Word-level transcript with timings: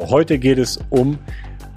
Heute 0.00 0.38
geht 0.38 0.58
es 0.58 0.78
um 0.90 1.18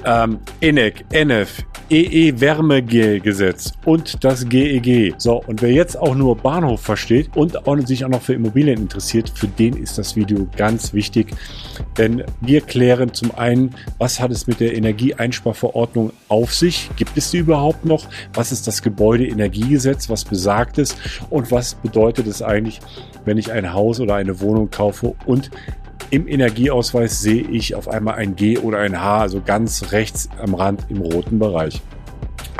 ähm, 0.05 0.37
ENEC, 0.59 1.05
ENEF, 1.11 1.63
EE-Wärmegesetz 1.89 3.71
und 3.83 4.23
das 4.23 4.47
GEG. 4.47 5.15
So, 5.17 5.41
und 5.47 5.63
wer 5.63 5.71
jetzt 5.71 5.97
auch 5.97 6.13
nur 6.13 6.37
Bahnhof 6.37 6.81
versteht 6.81 7.35
und 7.35 7.57
sich 7.87 8.05
auch 8.05 8.09
noch 8.09 8.21
für 8.21 8.35
Immobilien 8.35 8.79
interessiert, 8.79 9.31
für 9.33 9.47
den 9.47 9.75
ist 9.75 9.97
das 9.97 10.15
Video 10.15 10.47
ganz 10.55 10.93
wichtig. 10.93 11.33
Denn 11.97 12.23
wir 12.41 12.61
klären 12.61 13.11
zum 13.11 13.33
einen, 13.35 13.75
was 13.97 14.19
hat 14.19 14.29
es 14.29 14.45
mit 14.45 14.59
der 14.59 14.75
Energieeinsparverordnung 14.75 16.13
auf 16.27 16.53
sich? 16.53 16.91
Gibt 16.97 17.17
es 17.17 17.31
sie 17.31 17.39
überhaupt 17.39 17.85
noch? 17.85 18.05
Was 18.35 18.51
ist 18.51 18.67
das 18.67 18.83
Gebäudeenergiegesetz? 18.83 20.11
Was 20.11 20.25
besagt 20.25 20.77
es? 20.77 20.95
Und 21.31 21.49
was 21.49 21.73
bedeutet 21.73 22.27
es 22.27 22.43
eigentlich, 22.43 22.81
wenn 23.25 23.39
ich 23.39 23.51
ein 23.51 23.73
Haus 23.73 23.99
oder 23.99 24.13
eine 24.13 24.39
Wohnung 24.41 24.69
kaufe 24.69 25.15
und 25.25 25.49
im 26.11 26.27
Energieausweis 26.27 27.21
sehe 27.21 27.41
ich 27.41 27.73
auf 27.73 27.87
einmal 27.87 28.15
ein 28.15 28.35
G 28.35 28.57
oder 28.57 28.79
ein 28.79 29.01
H, 29.01 29.21
also 29.21 29.41
ganz 29.43 29.91
rechts 29.91 30.29
am 30.39 30.53
Rand 30.53 30.85
im 30.89 30.97
roten 30.97 31.39
Bereich. 31.39 31.81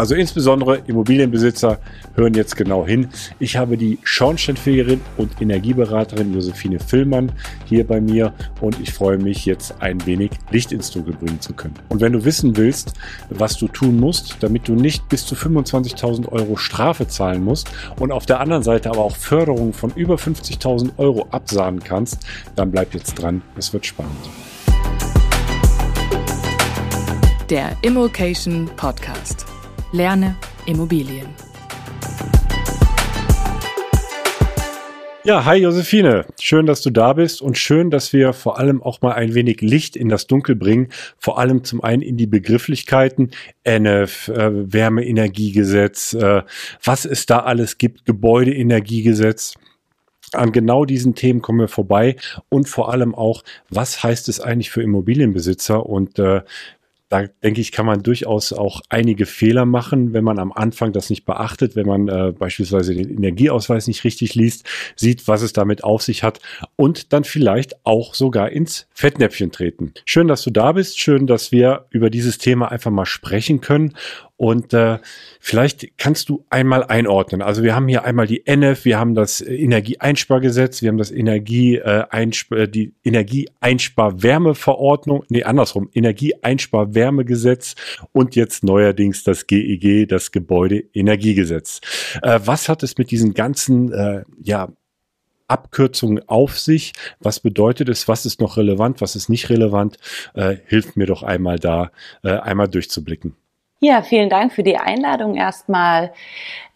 Also 0.02 0.16
insbesondere 0.16 0.80
Immobilienbesitzer 0.88 1.78
hören 2.16 2.34
jetzt 2.34 2.58
genau 2.58 2.88
hin. 2.88 3.10
Ich 3.38 3.56
habe 3.56 3.78
die 3.78 4.00
Schornsteinfegerin 4.02 5.00
und 5.18 5.40
Energieberaterin 5.40 6.34
Josephine 6.34 6.80
Villmann 6.80 7.32
hier 7.66 7.86
bei 7.86 8.02
mir 8.02 8.34
und 8.62 8.80
ich 8.80 8.92
freue 8.92 9.20
mich 9.20 9.46
jetzt 9.46 9.76
ein 9.80 10.04
wenig 10.08 10.32
Licht 10.50 10.72
ins 10.72 10.90
Dunkel 10.90 11.14
bringen 11.14 11.40
zu 11.40 11.54
können. 11.54 11.76
Und 11.90 12.02
wenn 12.02 12.14
du 12.14 12.26
wissen 12.26 12.58
willst, 12.58 12.94
was 13.30 13.58
du 13.58 13.68
tun 13.68 14.00
musst, 14.00 14.38
damit 14.40 14.68
du 14.68 14.74
nicht 14.74 15.08
bis 15.08 15.24
zu 15.24 15.36
25.000 15.36 16.30
Euro 16.30 16.58
Strafe 16.58 17.08
zahlen 17.08 17.44
musst 17.44 17.70
und 18.00 18.12
auf 18.12 18.26
der 18.26 18.40
anderen 18.40 18.64
Seite 18.64 18.90
aber 18.90 19.02
auch 19.02 19.16
Förderung 19.16 19.72
von 19.72 19.92
über 19.94 20.16
50.000 20.16 20.98
Euro 20.98 21.28
absahnen 21.30 21.80
kannst, 21.80 22.26
dann 22.56 22.72
bleib 22.72 22.96
jetzt 22.96 23.22
dran. 23.22 23.44
Es 23.56 23.72
wird 23.72 23.86
spannend. 23.86 24.18
Der 27.52 27.78
Immokation 27.84 28.68
Podcast. 28.78 29.51
Lerne 29.94 30.38
Immobilien. 30.66 31.28
Ja, 35.26 35.44
hi 35.44 35.58
Josephine. 35.58 36.26
Schön, 36.40 36.66
dass 36.66 36.82
du 36.82 36.92
da 36.92 37.12
bist 37.12 37.42
und 37.42 37.58
schön, 37.58 37.92
dass 37.92 38.14
wir 38.14 38.32
vor 38.32 38.58
allem 38.58 38.82
auch 38.82 39.02
mal 39.02 39.12
ein 39.12 39.36
wenig 39.36 39.60
Licht 39.60 39.98
in 39.98 40.08
das 40.08 40.28
Dunkel 40.28 40.56
bringen. 40.56 40.88
Vor 41.18 41.40
allem 41.40 41.66
zum 41.66 41.84
einen 41.84 42.02
in 42.02 42.16
die 42.16 42.26
Begrifflichkeiten, 42.26 43.32
NF, 43.66 44.30
äh, 44.30 44.74
Wärmeenergiegesetz, 44.74 46.14
äh, 46.14 46.44
was 46.82 47.04
es 47.04 47.26
da 47.26 47.40
alles 47.40 47.78
gibt, 47.78 48.06
Gebäudeenergiegesetz. 48.06 49.56
An 50.32 50.54
genau 50.54 50.86
diesen 50.86 51.16
Themen 51.16 51.42
kommen 51.42 51.60
wir 51.60 51.68
vorbei 51.68 52.16
und 52.48 52.70
vor 52.70 52.94
allem 52.94 53.14
auch, 53.14 53.44
was 53.70 54.02
heißt 54.02 54.30
es 54.30 54.40
eigentlich 54.40 54.72
für 54.72 54.82
Immobilienbesitzer 54.82 55.86
und 55.86 56.18
äh, 56.18 56.44
da 57.12 57.28
denke 57.44 57.60
ich, 57.60 57.74
kann 57.74 57.86
man 57.86 58.04
durchaus 58.04 58.54
auch 58.54 58.80
einige 58.88 59.26
Fehler 59.26 59.66
machen, 59.66 60.14
wenn 60.14 60.24
man 60.24 60.40
am 60.40 60.54
Anfang 60.54 60.94
das 60.94 61.10
nicht 61.10 61.26
beachtet, 61.26 61.76
wenn 61.76 61.86
man 61.86 62.08
äh, 62.08 62.32
beispielsweise 62.32 62.96
den 62.96 63.10
Energieausweis 63.10 63.88
nicht 63.88 64.06
richtig 64.06 64.34
liest, 64.34 64.66
sieht, 64.96 65.28
was 65.28 65.42
es 65.42 65.52
damit 65.52 65.84
auf 65.84 66.02
sich 66.04 66.24
hat 66.24 66.40
und 66.78 67.12
dann 67.12 67.26
vielleicht 67.26 67.86
auch 67.86 68.14
sogar 68.14 68.50
ins 68.52 68.88
Fettnäpfchen 68.94 69.52
treten. 69.52 69.94
Schön, 70.06 70.30
dass 70.30 70.42
du 70.44 70.52
da 70.52 70.72
bist. 70.72 71.00
Schön, 71.00 71.28
dass 71.28 71.52
wir 71.52 71.86
über 71.90 72.10
dieses 72.10 72.38
Thema 72.38 72.72
einfach 72.72 72.92
mal 72.92 73.06
sprechen 73.06 73.60
können 73.60 73.94
und 74.42 74.74
äh, 74.74 74.98
vielleicht 75.40 76.00
kannst 76.00 76.28
du 76.30 76.44
einmal 76.50 76.84
einordnen. 76.84 77.44
Also 77.44 77.62
wir 77.62 77.76
haben 77.76 77.88
hier 77.88 78.06
einmal 78.06 78.26
die 78.26 78.48
NF, 78.48 78.86
wir 78.86 78.98
haben 78.98 79.14
das 79.14 79.40
Energieeinspargesetz, 79.40 80.82
wir 80.82 80.90
haben 80.90 80.98
das 80.98 81.12
Energie, 81.12 81.76
äh, 81.76 82.06
Einspar, 82.10 82.58
äh, 82.58 82.68
die 82.68 82.96
Energieeinsparwärmeverordnung, 83.04 85.26
nee, 85.30 85.44
andersrum, 85.44 85.92
Energieeinsparwärmegesetz 85.94 87.76
und 88.14 88.36
jetzt 88.36 88.64
neuerdings 88.64 89.24
das 89.24 89.46
GEG, 89.46 90.10
das 90.10 90.32
Gebäudeenergiegesetz. 90.32 91.82
Äh, 92.24 92.40
was 92.44 92.68
hat 92.68 92.82
es 92.82 92.98
mit 92.98 93.12
diesen 93.12 93.36
ganzen, 93.36 93.94
äh, 93.94 94.24
ja, 94.42 94.70
Abkürzungen 95.48 96.28
auf 96.28 96.58
sich? 96.58 96.94
Was 97.20 97.42
bedeutet 97.42 97.90
es? 97.90 98.08
Was 98.08 98.26
ist 98.26 98.42
noch 98.42 98.58
relevant? 98.58 99.02
Was 99.02 99.16
ist 99.16 99.30
nicht 99.30 99.52
relevant? 99.52 100.00
Äh, 100.34 100.58
hilft 100.66 100.98
mir 100.98 101.06
doch 101.06 101.22
einmal 101.22 101.60
da, 101.60 101.92
äh, 102.24 102.32
einmal 102.32 102.70
durchzublicken. 102.70 103.36
Ja, 103.84 104.04
vielen 104.04 104.30
Dank 104.30 104.54
für 104.54 104.62
die 104.62 104.78
Einladung. 104.78 105.34
Erstmal 105.34 106.14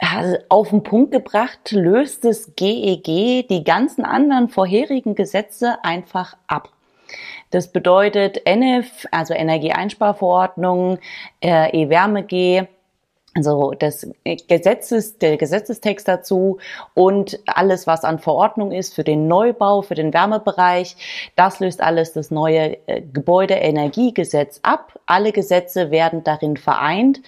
also 0.00 0.38
auf 0.48 0.70
den 0.70 0.82
Punkt 0.82 1.12
gebracht, 1.12 1.70
löst 1.70 2.24
das 2.24 2.56
GEG 2.56 3.46
die 3.46 3.62
ganzen 3.62 4.04
anderen 4.04 4.48
vorherigen 4.48 5.14
Gesetze 5.14 5.78
einfach 5.84 6.36
ab. 6.48 6.70
Das 7.52 7.70
bedeutet 7.70 8.44
NF, 8.44 9.06
also 9.12 9.34
Energieeinsparverordnung, 9.34 10.98
äh, 11.40 11.70
E-Wärme-G, 11.80 12.66
also 13.36 13.74
das 13.78 14.08
Gesetzes, 14.48 15.18
der 15.18 15.36
Gesetzestext 15.36 16.08
dazu 16.08 16.58
und 16.94 17.38
alles, 17.44 17.86
was 17.86 18.02
an 18.02 18.18
Verordnung 18.18 18.72
ist 18.72 18.94
für 18.94 19.04
den 19.04 19.28
Neubau, 19.28 19.82
für 19.82 19.94
den 19.94 20.14
Wärmebereich, 20.14 20.96
das 21.36 21.60
löst 21.60 21.82
alles 21.82 22.14
das 22.14 22.30
neue 22.30 22.78
äh, 22.86 23.02
Gebäudeenergiegesetz 23.02 24.60
ab. 24.62 24.98
Alle 25.04 25.32
Gesetze 25.32 25.90
werden 25.90 26.24
darin 26.24 26.56
vereint. 26.56 27.20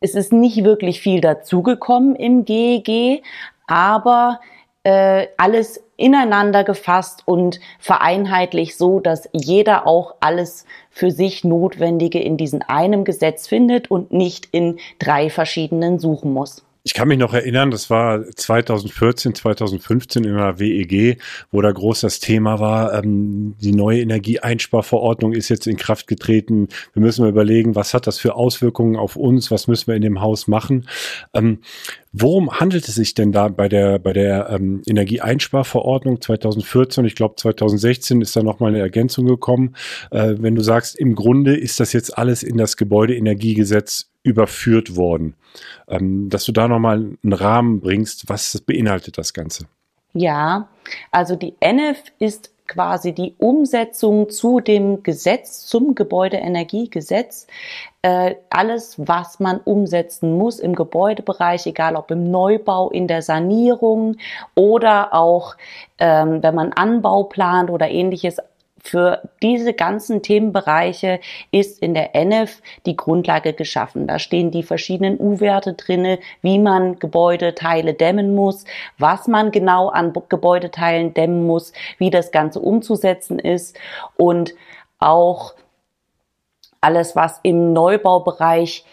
Es 0.00 0.16
ist 0.16 0.32
nicht 0.32 0.64
wirklich 0.64 1.00
viel 1.00 1.20
dazugekommen 1.20 2.16
im 2.16 2.44
GEG, 2.44 3.22
aber 3.68 4.40
äh, 4.82 5.28
alles 5.36 5.84
ineinander 6.02 6.64
gefasst 6.64 7.22
und 7.24 7.60
vereinheitlicht 7.78 8.76
so, 8.76 9.00
dass 9.00 9.28
jeder 9.32 9.86
auch 9.86 10.16
alles 10.20 10.66
für 10.90 11.10
sich 11.10 11.44
Notwendige 11.44 12.20
in 12.20 12.36
diesem 12.36 12.60
einem 12.66 13.04
Gesetz 13.04 13.46
findet 13.46 13.90
und 13.90 14.12
nicht 14.12 14.48
in 14.50 14.78
drei 14.98 15.30
verschiedenen 15.30 15.98
suchen 15.98 16.32
muss. 16.32 16.64
Ich 16.84 16.94
kann 16.94 17.06
mich 17.06 17.18
noch 17.18 17.32
erinnern, 17.32 17.70
das 17.70 17.90
war 17.90 18.28
2014, 18.28 19.36
2015 19.36 20.24
in 20.24 20.36
der 20.36 20.58
WEG, 20.58 21.22
wo 21.52 21.62
da 21.62 21.70
groß 21.70 22.00
das 22.00 22.18
Thema 22.18 22.58
war, 22.58 22.94
ähm, 22.94 23.54
die 23.60 23.70
neue 23.70 24.00
Energieeinsparverordnung 24.00 25.32
ist 25.32 25.48
jetzt 25.48 25.68
in 25.68 25.76
Kraft 25.76 26.08
getreten. 26.08 26.66
Wir 26.92 27.02
müssen 27.02 27.22
mal 27.22 27.28
überlegen, 27.28 27.76
was 27.76 27.94
hat 27.94 28.08
das 28.08 28.18
für 28.18 28.34
Auswirkungen 28.34 28.96
auf 28.96 29.14
uns, 29.14 29.52
was 29.52 29.68
müssen 29.68 29.86
wir 29.86 29.94
in 29.94 30.02
dem 30.02 30.20
Haus 30.20 30.48
machen. 30.48 30.88
Ähm, 31.34 31.60
worum 32.12 32.50
handelt 32.58 32.88
es 32.88 32.96
sich 32.96 33.14
denn 33.14 33.30
da 33.30 33.46
bei 33.46 33.68
der, 33.68 34.00
bei 34.00 34.12
der 34.12 34.50
ähm, 34.50 34.82
Energieeinsparverordnung 34.84 36.20
2014? 36.20 37.04
Ich 37.04 37.14
glaube 37.14 37.36
2016 37.36 38.20
ist 38.22 38.34
da 38.34 38.42
nochmal 38.42 38.70
eine 38.70 38.80
Ergänzung 38.80 39.26
gekommen. 39.26 39.76
Äh, 40.10 40.34
wenn 40.38 40.56
du 40.56 40.62
sagst, 40.62 40.98
im 40.98 41.14
Grunde 41.14 41.56
ist 41.56 41.78
das 41.78 41.92
jetzt 41.92 42.18
alles 42.18 42.42
in 42.42 42.56
das 42.56 42.76
Gebäudeenergiegesetz 42.76 44.11
überführt 44.22 44.96
worden. 44.96 45.34
Ähm, 45.88 46.28
dass 46.30 46.44
du 46.44 46.52
da 46.52 46.68
nochmal 46.68 47.16
einen 47.22 47.32
Rahmen 47.32 47.80
bringst, 47.80 48.28
was 48.28 48.60
beinhaltet 48.60 49.18
das 49.18 49.32
Ganze? 49.32 49.66
Ja, 50.14 50.68
also 51.10 51.36
die 51.36 51.54
NF 51.60 51.98
ist 52.18 52.52
quasi 52.66 53.12
die 53.12 53.34
Umsetzung 53.38 54.30
zu 54.30 54.60
dem 54.60 55.02
Gesetz, 55.02 55.66
zum 55.66 55.94
Gebäudeenergiegesetz. 55.94 57.46
Äh, 58.00 58.36
alles, 58.50 58.96
was 58.98 59.40
man 59.40 59.58
umsetzen 59.58 60.36
muss 60.38 60.58
im 60.58 60.74
Gebäudebereich, 60.74 61.66
egal 61.66 61.96
ob 61.96 62.10
im 62.10 62.30
Neubau, 62.30 62.90
in 62.90 63.08
der 63.08 63.22
Sanierung 63.22 64.16
oder 64.54 65.12
auch, 65.12 65.56
ähm, 65.98 66.42
wenn 66.42 66.54
man 66.54 66.72
Anbau 66.72 67.24
plant 67.24 67.70
oder 67.70 67.90
ähnliches, 67.90 68.38
für 68.82 69.28
diese 69.42 69.74
ganzen 69.74 70.22
Themenbereiche 70.22 71.20
ist 71.52 71.80
in 71.80 71.94
der 71.94 72.16
NF 72.16 72.60
die 72.84 72.96
Grundlage 72.96 73.52
geschaffen. 73.52 74.08
Da 74.08 74.18
stehen 74.18 74.50
die 74.50 74.64
verschiedenen 74.64 75.18
U-Werte 75.20 75.74
drinne, 75.74 76.18
wie 76.42 76.58
man 76.58 76.98
Gebäudeteile 76.98 77.94
dämmen 77.94 78.34
muss, 78.34 78.64
was 78.98 79.28
man 79.28 79.52
genau 79.52 79.88
an 79.88 80.12
Gebäudeteilen 80.28 81.14
dämmen 81.14 81.46
muss, 81.46 81.72
wie 81.98 82.10
das 82.10 82.32
Ganze 82.32 82.58
umzusetzen 82.58 83.38
ist 83.38 83.78
und 84.16 84.54
auch 84.98 85.54
alles, 86.80 87.14
was 87.14 87.38
im 87.44 87.72
Neubaubereich 87.72 88.84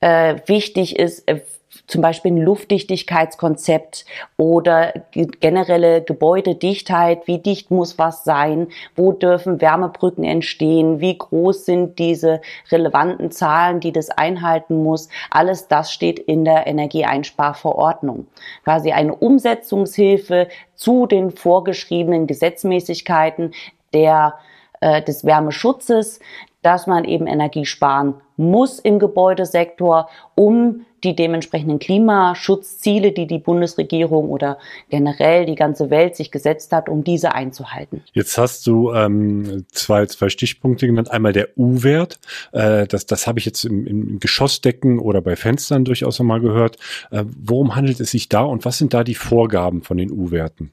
äh, 0.00 0.36
wichtig 0.46 0.98
ist, 0.98 1.28
äh, 1.28 1.40
zum 1.86 2.02
Beispiel 2.02 2.32
ein 2.32 2.38
Luftdichtigkeitskonzept 2.38 4.04
oder 4.36 4.92
generelle 5.12 6.02
Gebäudedichtheit, 6.02 7.26
wie 7.26 7.38
dicht 7.38 7.70
muss 7.70 7.98
was 7.98 8.24
sein, 8.24 8.68
wo 8.96 9.12
dürfen 9.12 9.60
Wärmebrücken 9.60 10.24
entstehen, 10.24 11.00
wie 11.00 11.16
groß 11.16 11.64
sind 11.64 11.98
diese 11.98 12.40
relevanten 12.70 13.30
Zahlen, 13.30 13.80
die 13.80 13.92
das 13.92 14.10
einhalten 14.10 14.82
muss. 14.82 15.08
Alles 15.30 15.68
das 15.68 15.92
steht 15.92 16.18
in 16.18 16.44
der 16.44 16.66
Energieeinsparverordnung. 16.66 18.26
Quasi 18.64 18.92
eine 18.92 19.14
Umsetzungshilfe 19.14 20.48
zu 20.74 21.06
den 21.06 21.30
vorgeschriebenen 21.30 22.26
Gesetzmäßigkeiten 22.26 23.52
der, 23.92 24.34
äh, 24.80 25.02
des 25.02 25.24
Wärmeschutzes, 25.24 26.20
dass 26.64 26.86
man 26.86 27.04
eben 27.04 27.26
Energie 27.26 27.64
sparen 27.64 28.14
muss 28.36 28.78
im 28.78 28.98
Gebäudesektor, 28.98 30.08
um 30.34 30.84
die 31.04 31.14
dementsprechenden 31.14 31.78
Klimaschutzziele, 31.78 33.12
die 33.12 33.26
die 33.26 33.38
Bundesregierung 33.38 34.30
oder 34.30 34.58
generell 34.88 35.44
die 35.44 35.54
ganze 35.54 35.90
Welt 35.90 36.16
sich 36.16 36.30
gesetzt 36.30 36.72
hat, 36.72 36.88
um 36.88 37.04
diese 37.04 37.34
einzuhalten. 37.34 38.02
Jetzt 38.12 38.38
hast 38.38 38.66
du 38.66 38.92
ähm, 38.92 39.66
zwei, 39.70 40.06
zwei 40.06 40.30
Stichpunkte 40.30 40.86
genannt. 40.86 41.10
Einmal 41.10 41.34
der 41.34 41.50
U-Wert. 41.56 42.18
Äh, 42.52 42.86
das 42.86 43.06
das 43.06 43.26
habe 43.26 43.38
ich 43.38 43.44
jetzt 43.44 43.64
im, 43.64 43.86
im 43.86 44.18
Geschossdecken 44.18 44.98
oder 44.98 45.20
bei 45.20 45.36
Fenstern 45.36 45.84
durchaus 45.84 46.18
einmal 46.20 46.40
gehört. 46.40 46.78
Äh, 47.10 47.24
worum 47.38 47.76
handelt 47.76 48.00
es 48.00 48.10
sich 48.10 48.28
da 48.30 48.42
und 48.42 48.64
was 48.64 48.78
sind 48.78 48.94
da 48.94 49.04
die 49.04 49.14
Vorgaben 49.14 49.82
von 49.82 49.98
den 49.98 50.10
U-Werten? 50.10 50.72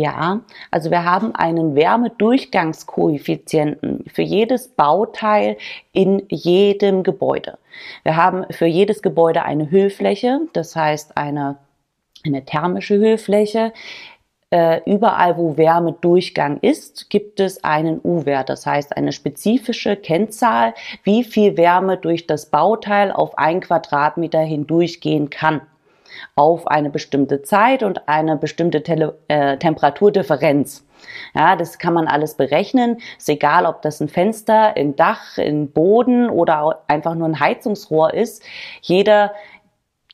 Ja, 0.00 0.40
also 0.70 0.90
wir 0.90 1.04
haben 1.04 1.34
einen 1.34 1.74
Wärmedurchgangskoeffizienten 1.74 4.06
für 4.10 4.22
jedes 4.22 4.68
Bauteil 4.68 5.58
in 5.92 6.22
jedem 6.30 7.02
Gebäude. 7.02 7.58
Wir 8.02 8.16
haben 8.16 8.46
für 8.50 8.64
jedes 8.64 9.02
Gebäude 9.02 9.42
eine 9.42 9.70
Hüllfläche, 9.70 10.40
das 10.54 10.74
heißt 10.74 11.18
eine, 11.18 11.58
eine 12.24 12.46
thermische 12.46 12.94
Hüllfläche. 12.94 13.74
Äh, 14.48 14.80
überall, 14.90 15.36
wo 15.36 15.58
Wärmedurchgang 15.58 16.56
ist, 16.62 17.10
gibt 17.10 17.38
es 17.38 17.62
einen 17.62 18.00
U-Wert, 18.02 18.48
das 18.48 18.64
heißt 18.64 18.96
eine 18.96 19.12
spezifische 19.12 19.96
Kennzahl, 19.96 20.72
wie 21.04 21.24
viel 21.24 21.58
Wärme 21.58 21.98
durch 21.98 22.26
das 22.26 22.46
Bauteil 22.46 23.12
auf 23.12 23.36
ein 23.36 23.60
Quadratmeter 23.60 24.40
hindurchgehen 24.40 25.28
kann 25.28 25.60
auf 26.34 26.66
eine 26.66 26.90
bestimmte 26.90 27.42
Zeit 27.42 27.82
und 27.82 28.08
eine 28.08 28.36
bestimmte 28.36 28.82
Tele 28.82 29.18
äh, 29.28 29.56
Temperaturdifferenz. 29.56 30.84
Ja, 31.34 31.56
das 31.56 31.78
kann 31.78 31.94
man 31.94 32.08
alles 32.08 32.34
berechnen. 32.34 32.98
Ist 33.16 33.28
egal, 33.28 33.66
ob 33.66 33.82
das 33.82 34.00
ein 34.00 34.08
Fenster, 34.08 34.76
ein 34.76 34.96
Dach, 34.96 35.38
ein 35.38 35.70
Boden 35.70 36.28
oder 36.28 36.82
einfach 36.88 37.14
nur 37.14 37.28
ein 37.28 37.40
Heizungsrohr 37.40 38.14
ist. 38.14 38.42
Jeder 38.82 39.32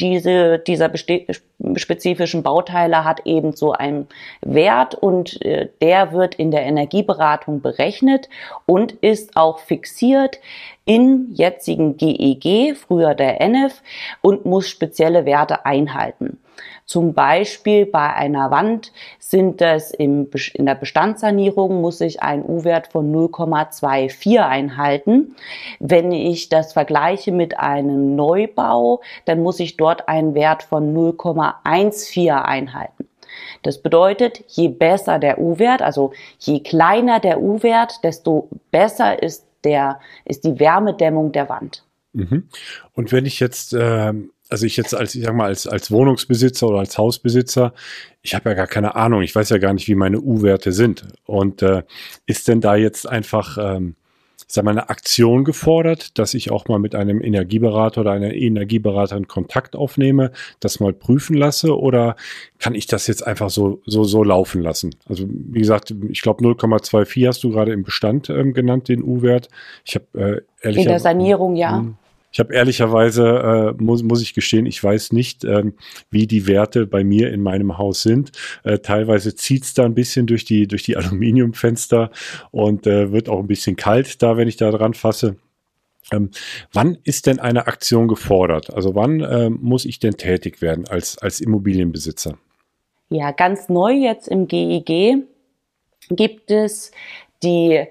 diese, 0.00 0.58
dieser 0.58 0.90
spezifischen 0.96 2.42
Bauteile 2.42 3.04
hat 3.04 3.20
eben 3.24 3.52
so 3.52 3.72
einen 3.72 4.08
Wert 4.42 4.94
und 4.94 5.40
äh, 5.42 5.68
der 5.80 6.12
wird 6.12 6.34
in 6.34 6.50
der 6.50 6.64
Energieberatung 6.64 7.62
berechnet 7.62 8.28
und 8.66 8.92
ist 8.92 9.36
auch 9.36 9.58
fixiert 9.58 10.38
im 10.84 11.28
jetzigen 11.32 11.96
GEG, 11.96 12.44
e 12.44 12.74
früher 12.74 13.14
der 13.14 13.40
NF, 13.40 13.82
und 14.20 14.44
muss 14.44 14.68
spezielle 14.68 15.24
Werte 15.24 15.64
einhalten. 15.64 16.38
Zum 16.84 17.14
Beispiel 17.14 17.86
bei 17.86 18.12
einer 18.14 18.50
Wand 18.50 18.92
sind 19.18 19.60
es 19.60 19.90
im, 19.90 20.30
in 20.54 20.66
der 20.66 20.74
Bestandssanierung 20.76 21.80
muss 21.80 22.00
ich 22.00 22.22
einen 22.22 22.44
U-Wert 22.44 22.88
von 22.88 23.12
0,24 23.12 24.38
einhalten. 24.38 25.34
Wenn 25.80 26.12
ich 26.12 26.48
das 26.48 26.72
vergleiche 26.72 27.32
mit 27.32 27.58
einem 27.58 28.14
Neubau, 28.14 29.00
dann 29.24 29.42
muss 29.42 29.58
ich 29.60 29.76
dort 29.76 30.08
einen 30.08 30.34
Wert 30.34 30.62
von 30.62 30.94
0,14 30.94 32.42
einhalten. 32.42 33.08
Das 33.62 33.82
bedeutet, 33.82 34.44
je 34.48 34.68
besser 34.68 35.18
der 35.18 35.38
U-Wert, 35.38 35.82
also 35.82 36.12
je 36.38 36.60
kleiner 36.60 37.20
der 37.20 37.40
U-Wert, 37.40 38.04
desto 38.04 38.48
besser 38.70 39.22
ist 39.22 39.44
der, 39.64 40.00
ist 40.24 40.44
die 40.44 40.58
Wärmedämmung 40.58 41.32
der 41.32 41.48
Wand. 41.48 41.84
Mhm. 42.12 42.48
Und 42.94 43.12
wenn 43.12 43.26
ich 43.26 43.40
jetzt 43.40 43.74
äh, 43.74 44.12
also 44.48 44.66
ich 44.66 44.76
jetzt 44.76 44.94
als, 44.94 45.14
ich 45.14 45.24
sag 45.24 45.34
mal, 45.34 45.46
als, 45.46 45.66
als 45.66 45.90
Wohnungsbesitzer 45.90 46.68
oder 46.68 46.78
als 46.78 46.98
Hausbesitzer, 46.98 47.72
ich 48.22 48.34
habe 48.34 48.50
ja 48.50 48.54
gar 48.54 48.66
keine 48.66 48.94
Ahnung, 48.94 49.22
ich 49.22 49.34
weiß 49.34 49.50
ja 49.50 49.58
gar 49.58 49.72
nicht, 49.72 49.88
wie 49.88 49.94
meine 49.94 50.20
U-Werte 50.20 50.72
sind. 50.72 51.04
Und 51.24 51.62
äh, 51.62 51.82
ist 52.26 52.48
denn 52.48 52.60
da 52.60 52.76
jetzt 52.76 53.08
einfach, 53.08 53.58
ähm, 53.60 53.96
ich 54.48 54.54
sag 54.54 54.64
mal, 54.64 54.70
eine 54.70 54.88
Aktion 54.88 55.44
gefordert, 55.44 56.16
dass 56.18 56.34
ich 56.34 56.52
auch 56.52 56.68
mal 56.68 56.78
mit 56.78 56.94
einem 56.94 57.20
Energieberater 57.20 58.02
oder 58.02 58.12
einer 58.12 58.32
Energieberaterin 58.32 59.26
Kontakt 59.26 59.74
aufnehme, 59.74 60.30
das 60.60 60.78
mal 60.78 60.92
prüfen 60.92 61.36
lasse 61.36 61.76
oder 61.76 62.14
kann 62.60 62.76
ich 62.76 62.86
das 62.86 63.08
jetzt 63.08 63.26
einfach 63.26 63.50
so, 63.50 63.80
so, 63.86 64.04
so 64.04 64.22
laufen 64.22 64.62
lassen? 64.62 64.94
Also 65.08 65.26
wie 65.28 65.58
gesagt, 65.58 65.92
ich 66.10 66.22
glaube 66.22 66.44
0,24 66.44 67.26
hast 67.26 67.42
du 67.42 67.50
gerade 67.50 67.72
im 67.72 67.82
Bestand 67.82 68.30
ähm, 68.30 68.54
genannt, 68.54 68.88
den 68.88 69.02
U-Wert. 69.02 69.48
Ich 69.84 69.96
habe 69.96 70.06
äh, 70.14 70.42
ehrlich 70.64 70.84
In 70.84 70.88
der 70.88 71.00
Sanierung, 71.00 71.56
ja. 71.56 71.84
Ich 72.36 72.40
habe 72.40 72.52
ehrlicherweise, 72.52 73.74
äh, 73.78 73.82
muss, 73.82 74.02
muss 74.02 74.20
ich 74.20 74.34
gestehen, 74.34 74.66
ich 74.66 74.84
weiß 74.84 75.12
nicht, 75.12 75.42
ähm, 75.44 75.72
wie 76.10 76.26
die 76.26 76.46
Werte 76.46 76.86
bei 76.86 77.02
mir 77.02 77.32
in 77.32 77.42
meinem 77.42 77.78
Haus 77.78 78.02
sind. 78.02 78.30
Äh, 78.62 78.80
teilweise 78.80 79.34
zieht's 79.34 79.72
da 79.72 79.86
ein 79.86 79.94
bisschen 79.94 80.26
durch 80.26 80.44
die, 80.44 80.68
durch 80.68 80.82
die 80.82 80.96
Aluminiumfenster 80.98 82.10
und 82.50 82.86
äh, 82.86 83.10
wird 83.10 83.30
auch 83.30 83.38
ein 83.38 83.46
bisschen 83.46 83.76
kalt 83.76 84.20
da, 84.22 84.36
wenn 84.36 84.48
ich 84.48 84.58
da 84.58 84.70
dran 84.70 84.92
fasse. 84.92 85.36
Ähm, 86.12 86.28
wann 86.74 86.98
ist 87.04 87.26
denn 87.26 87.38
eine 87.38 87.68
Aktion 87.68 88.06
gefordert? 88.06 88.70
Also 88.74 88.94
wann 88.94 89.22
äh, 89.22 89.48
muss 89.48 89.86
ich 89.86 89.98
denn 89.98 90.18
tätig 90.18 90.60
werden 90.60 90.86
als, 90.86 91.16
als 91.16 91.40
Immobilienbesitzer? 91.40 92.36
Ja, 93.08 93.30
ganz 93.30 93.70
neu 93.70 93.92
jetzt 93.92 94.28
im 94.28 94.46
GEG 94.46 94.90
e 94.90 95.16
gibt 96.10 96.50
es 96.50 96.90
die 97.42 97.86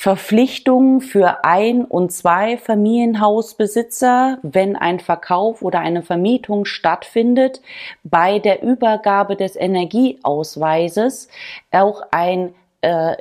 Verpflichtungen 0.00 1.00
für 1.00 1.44
ein- 1.44 1.84
und 1.84 2.12
zwei 2.12 2.56
Familienhausbesitzer, 2.56 4.38
wenn 4.42 4.76
ein 4.76 5.00
Verkauf 5.00 5.60
oder 5.60 5.80
eine 5.80 6.04
Vermietung 6.04 6.66
stattfindet, 6.66 7.60
bei 8.04 8.38
der 8.38 8.62
Übergabe 8.62 9.34
des 9.34 9.56
Energieausweises 9.56 11.26
auch 11.72 12.02
ein 12.12 12.54
äh, 12.80 13.16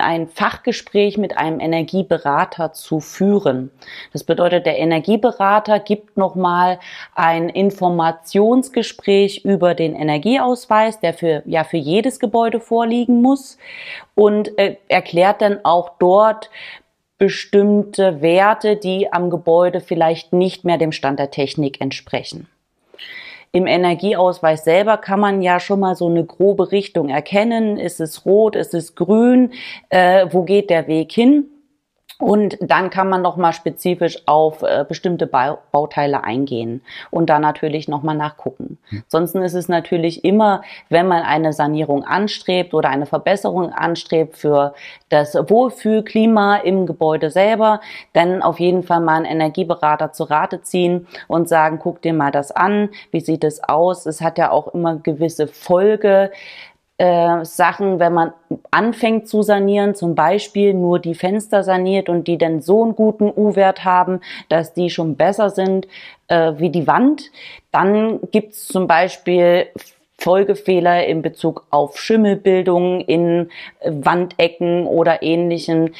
ein 0.00 0.28
Fachgespräch 0.28 1.18
mit 1.18 1.36
einem 1.36 1.60
Energieberater 1.60 2.72
zu 2.72 3.00
führen. 3.00 3.70
Das 4.12 4.24
bedeutet, 4.24 4.66
der 4.66 4.78
Energieberater 4.78 5.78
gibt 5.80 6.16
nochmal 6.16 6.78
ein 7.14 7.48
Informationsgespräch 7.48 9.44
über 9.44 9.74
den 9.74 9.94
Energieausweis, 9.94 11.00
der 11.00 11.14
für, 11.14 11.42
ja, 11.46 11.64
für 11.64 11.76
jedes 11.76 12.20
Gebäude 12.20 12.60
vorliegen 12.60 13.22
muss 13.22 13.58
und 14.14 14.58
äh, 14.58 14.76
erklärt 14.88 15.42
dann 15.42 15.64
auch 15.64 15.90
dort 15.98 16.50
bestimmte 17.18 18.22
Werte, 18.22 18.76
die 18.76 19.12
am 19.12 19.28
Gebäude 19.30 19.80
vielleicht 19.80 20.32
nicht 20.32 20.64
mehr 20.64 20.78
dem 20.78 20.92
Stand 20.92 21.18
der 21.18 21.30
Technik 21.30 21.80
entsprechen. 21.80 22.48
Im 23.58 23.66
Energieausweis 23.66 24.62
selber 24.62 24.98
kann 24.98 25.18
man 25.18 25.42
ja 25.42 25.58
schon 25.58 25.80
mal 25.80 25.96
so 25.96 26.06
eine 26.06 26.24
grobe 26.24 26.70
Richtung 26.70 27.08
erkennen. 27.08 27.76
Ist 27.76 28.00
es 28.00 28.24
rot, 28.24 28.54
ist 28.54 28.72
es 28.72 28.94
grün? 28.94 29.50
Äh, 29.88 30.26
wo 30.30 30.44
geht 30.44 30.70
der 30.70 30.86
Weg 30.86 31.10
hin? 31.10 31.57
Und 32.20 32.58
dann 32.60 32.90
kann 32.90 33.08
man 33.08 33.22
nochmal 33.22 33.52
spezifisch 33.52 34.18
auf 34.26 34.62
äh, 34.62 34.84
bestimmte 34.88 35.28
ba 35.28 35.58
Bauteile 35.70 36.24
eingehen 36.24 36.82
und 37.12 37.30
da 37.30 37.38
natürlich 37.38 37.86
nochmal 37.86 38.16
nachgucken. 38.16 38.78
Hm. 38.88 39.02
Ansonsten 39.04 39.42
ist 39.42 39.54
es 39.54 39.68
natürlich 39.68 40.24
immer, 40.24 40.62
wenn 40.88 41.06
man 41.06 41.22
eine 41.22 41.52
Sanierung 41.52 42.02
anstrebt 42.02 42.74
oder 42.74 42.88
eine 42.88 43.06
Verbesserung 43.06 43.72
anstrebt 43.72 44.36
für 44.36 44.74
das 45.10 45.34
Wohlfühlklima 45.34 46.56
im 46.56 46.86
Gebäude 46.86 47.30
selber, 47.30 47.80
dann 48.14 48.42
auf 48.42 48.58
jeden 48.58 48.82
Fall 48.82 49.00
mal 49.00 49.14
einen 49.16 49.24
Energieberater 49.24 50.12
zu 50.12 50.24
Rate 50.24 50.62
ziehen 50.62 51.06
und 51.28 51.48
sagen, 51.48 51.78
guck 51.80 52.02
dir 52.02 52.14
mal 52.14 52.32
das 52.32 52.50
an, 52.50 52.88
wie 53.12 53.20
sieht 53.20 53.44
es 53.44 53.62
aus? 53.62 54.06
Es 54.06 54.20
hat 54.20 54.38
ja 54.38 54.50
auch 54.50 54.74
immer 54.74 54.96
gewisse 54.96 55.46
Folge 55.46 56.32
äh, 56.98 57.44
Sachen, 57.44 58.00
wenn 58.00 58.12
man 58.12 58.32
anfängt 58.72 59.28
zu 59.28 59.42
sanieren, 59.42 59.94
zum 59.94 60.16
Beispiel 60.16 60.74
nur 60.74 60.98
die 60.98 61.14
Fenster 61.14 61.62
saniert 61.62 62.08
und 62.08 62.26
die 62.26 62.38
dann 62.38 62.60
so 62.60 62.82
einen 62.82 62.96
guten 62.96 63.32
U-Wert 63.34 63.84
haben, 63.84 64.20
dass 64.48 64.74
die 64.74 64.90
schon 64.90 65.14
besser 65.14 65.50
sind 65.50 65.86
äh, 66.26 66.54
wie 66.56 66.70
die 66.70 66.88
Wand, 66.88 67.30
dann 67.70 68.18
gibt's 68.32 68.66
zum 68.66 68.88
Beispiel 68.88 69.68
Folgefehler 70.18 71.06
in 71.06 71.22
Bezug 71.22 71.66
auf 71.70 72.00
Schimmelbildung 72.00 73.00
in 73.02 73.50
Wandecken 73.84 74.84
oder 74.86 75.22
ähnlichen. 75.22 75.94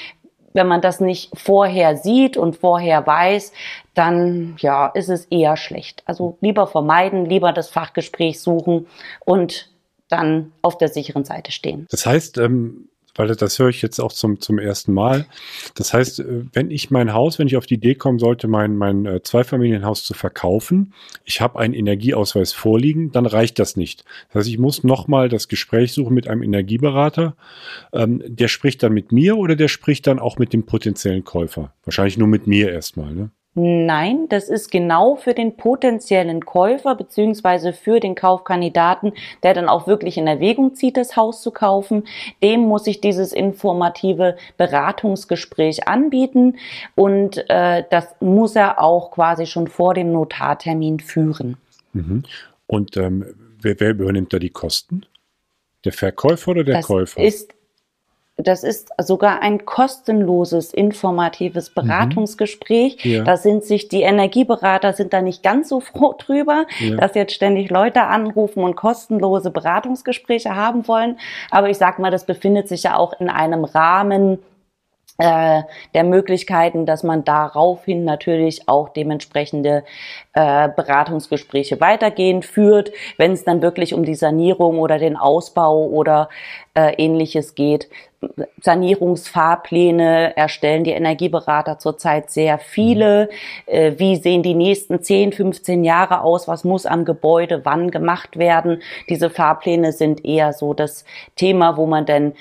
Wenn 0.53 0.67
man 0.67 0.81
das 0.81 0.99
nicht 0.99 1.31
vorher 1.39 1.97
sieht 1.97 2.37
und 2.37 2.57
vorher 2.57 3.07
weiß, 3.07 3.53
dann 3.95 4.57
ja, 4.59 4.89
ist 4.89 5.09
es 5.09 5.27
eher 5.27 5.57
schlecht. 5.57 6.03
Also 6.07 6.37
lieber 6.41 6.67
vermeiden, 6.67 7.27
lieber 7.27 7.53
das 7.53 7.69
Fachgespräch 7.69 8.41
suchen 8.41 8.89
und 9.25 9.71
dann 10.09 10.53
auf 10.63 10.79
der 10.79 10.89
sicheren 10.89 11.25
Seite 11.25 11.53
stehen. 11.53 11.87
Das 11.91 12.07
heißt, 12.07 12.39
ähm, 12.39 12.89
weil 13.19 13.35
das 13.35 13.59
höre 13.59 13.69
ich 13.69 13.83
jetzt 13.83 13.99
auch 13.99 14.13
zum, 14.13 14.41
zum 14.41 14.59
ersten 14.59 14.95
Mal. 14.95 15.27
Das 15.75 15.93
heißt, 15.93 16.21
äh, 16.21 16.45
wenn 16.53 16.71
ich 16.71 16.91
mein 16.91 17.13
Haus, 17.13 17.39
wenn 17.39 17.49
ich 17.49 17.57
auf 17.57 17.67
die 17.67 17.75
Idee 17.75 17.97
kommen 17.97 18.19
sollte, 18.19 18.49
mein, 18.49 18.77
mein 18.77 19.05
äh, 19.05 19.23
Zweifamilienhaus 19.23 20.05
zu 20.05 20.15
verkaufen, 20.15 20.95
ich 21.25 21.41
habe 21.41 21.59
einen 21.59 21.75
Energieausweis 21.75 22.53
vorliegen, 22.53 23.11
dann 23.11 23.27
reicht 23.27 23.59
das 23.59 23.77
nicht. 23.77 24.05
Das 24.29 24.41
heißt, 24.41 24.49
ich 24.49 24.59
muss 24.59 24.85
nochmal 24.85 25.29
das 25.29 25.49
Gespräch 25.49 25.93
suchen 25.93 26.15
mit 26.15 26.29
einem 26.29 26.43
Energieberater. 26.43 27.35
Ähm, 27.93 28.23
der 28.25 28.49
spricht 28.49 28.83
dann 28.83 28.93
mit 28.93 29.11
mir 29.11 29.37
oder 29.37 29.57
der 29.57 29.69
spricht 29.69 30.07
dann 30.07 30.21
auch 30.21 30.39
mit 30.39 30.53
dem 30.53 30.65
potenziellen 30.65 31.25
Käufer? 31.25 31.75
Wahrscheinlich 31.85 32.19
nur 32.19 32.29
mit 32.29 32.47
mir 32.47 32.71
erstmal, 32.71 33.13
ne? 33.13 33.31
Nein, 33.61 34.29
das 34.29 34.49
ist 34.49 34.71
genau 34.71 35.17
für 35.17 35.35
den 35.35 35.57
potenziellen 35.57 36.45
Käufer 36.45 36.95
beziehungsweise 36.95 37.73
für 37.73 37.99
den 37.99 38.15
Kaufkandidaten, 38.15 39.13
der 39.43 39.53
dann 39.53 39.69
auch 39.69 39.89
wirklich 39.89 40.17
in 40.17 40.29
Erwägung 40.29 40.77
zieht, 40.77 40.97
das 40.97 41.17
Haus 41.17 41.43
zu 41.43 41.51
kaufen. 41.51 42.05
Dem 42.41 42.61
muss 42.61 42.87
ich 42.87 43.01
dieses 43.01 43.33
informative 43.33 44.37
Beratungsgespräch 44.59 45.89
anbieten 45.89 46.57
und 46.95 47.51
äh, 47.51 47.83
das 47.91 48.15
muss 48.21 48.55
er 48.55 48.81
auch 48.81 49.11
quasi 49.11 49.45
schon 49.45 49.67
vor 49.67 49.93
dem 49.93 50.13
Notartermin 50.13 51.01
führen. 51.01 51.57
Mhm. 51.95 52.23
Und 52.69 52.97
ähm, 52.97 53.27
wer, 53.61 53.81
wer 53.81 53.91
übernimmt 53.91 54.33
da 54.33 54.39
die 54.39 54.51
Kosten? 54.51 55.05
Der 55.85 55.93
Verkäufer 55.93 56.53
oder 56.53 56.63
der 56.63 56.77
das 56.77 56.87
Käufer? 56.87 57.21
Ist 57.21 57.58
das 58.41 58.63
ist 58.63 58.91
sogar 58.99 59.43
ein 59.43 59.65
kostenloses, 59.67 60.73
informatives 60.73 61.71
Beratungsgespräch. 61.71 63.05
Ja. 63.05 63.25
Da 63.25 63.37
sind 63.37 63.65
sich 63.65 63.89
die 63.89 64.03
Energieberater 64.03 64.93
sind 64.93 65.13
da 65.13 65.21
nicht 65.23 65.43
ganz 65.43 65.69
so 65.69 65.81
froh 65.81 66.15
drüber, 66.17 66.65
Ja. 66.79 66.97
dass 66.97 67.15
jetzt 67.15 67.35
ständig 67.35 67.69
Leute 67.71 68.03
anrufen 68.03 68.63
und 68.63 68.77
kostenlose 68.77 69.51
Beratungsgespräche 69.51 70.55
haben 70.55 70.87
wollen. 70.87 71.19
Aber 71.51 71.69
ich 71.69 71.79
sag 71.79 71.99
mal, 71.99 72.11
das 72.13 72.25
befindet 72.27 72.69
sich 72.69 72.85
ja 72.85 72.97
auch 72.97 73.19
in 73.21 73.29
einem 73.29 73.65
Rahmen, 73.65 74.39
äh, 75.19 75.63
der 75.95 76.05
Möglichkeiten, 76.05 76.87
dass 76.87 77.03
man 77.03 77.25
daraufhin 77.25 78.05
natürlich 78.05 78.69
auch 78.69 78.89
dementsprechende 78.89 79.85
äh, 80.33 80.69
Beratungsgespräche 80.69 81.81
weitergehend 81.81 82.45
führt, 82.45 82.93
wenn 83.17 83.33
es 83.33 83.43
dann 83.45 83.61
wirklich 83.61 83.95
um 83.95 84.05
die 84.05 84.15
Sanierung 84.15 84.79
oder 84.79 84.99
den 84.99 85.17
Ausbau 85.17 85.87
oder 85.87 86.29
äh, 86.75 86.95
ähnliches 86.95 87.57
geht. 87.57 87.89
Sanierungsfahrpläne 88.63 90.37
erstellen 90.37 90.85
die 90.85 90.93
Energieberater 90.93 91.79
zurzeit 91.79 92.31
sehr 92.31 92.59
viele. 92.59 93.29
Äh, 93.67 93.95
wie 93.97 94.17
sehen 94.17 94.45
die 94.45 94.55
nächsten 94.55 95.03
10, 95.03 95.33
15 95.33 95.83
Jahre 95.83 96.23
aus? 96.23 96.47
Was 96.47 96.63
muss 96.63 96.87
am 96.87 97.05
Gebäude 97.05 97.65
wann 97.65 97.91
gemacht 97.91 98.39
werden? 98.39 98.83
Diese 99.09 99.31
Fahrpläne 99.31 99.93
sind 99.93 100.25
eher 100.25 100.53
so 100.53 100.75
das 100.75 101.05
Thema, 101.35 101.77
wo 101.77 101.87
man 101.87 102.07
dann 102.07 102.35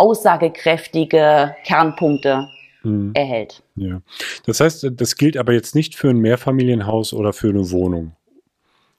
aussagekräftige 0.00 1.54
Kernpunkte 1.64 2.48
Mhm. 2.82 3.10
erhält. 3.14 3.62
Ja. 3.76 4.00
Das 4.46 4.60
heißt, 4.60 4.86
das 4.94 5.16
gilt 5.16 5.36
aber 5.36 5.52
jetzt 5.52 5.74
nicht 5.74 5.94
für 5.96 6.08
ein 6.08 6.16
Mehrfamilienhaus 6.18 7.12
oder 7.12 7.32
für 7.34 7.50
eine 7.50 7.70
Wohnung. 7.70 8.12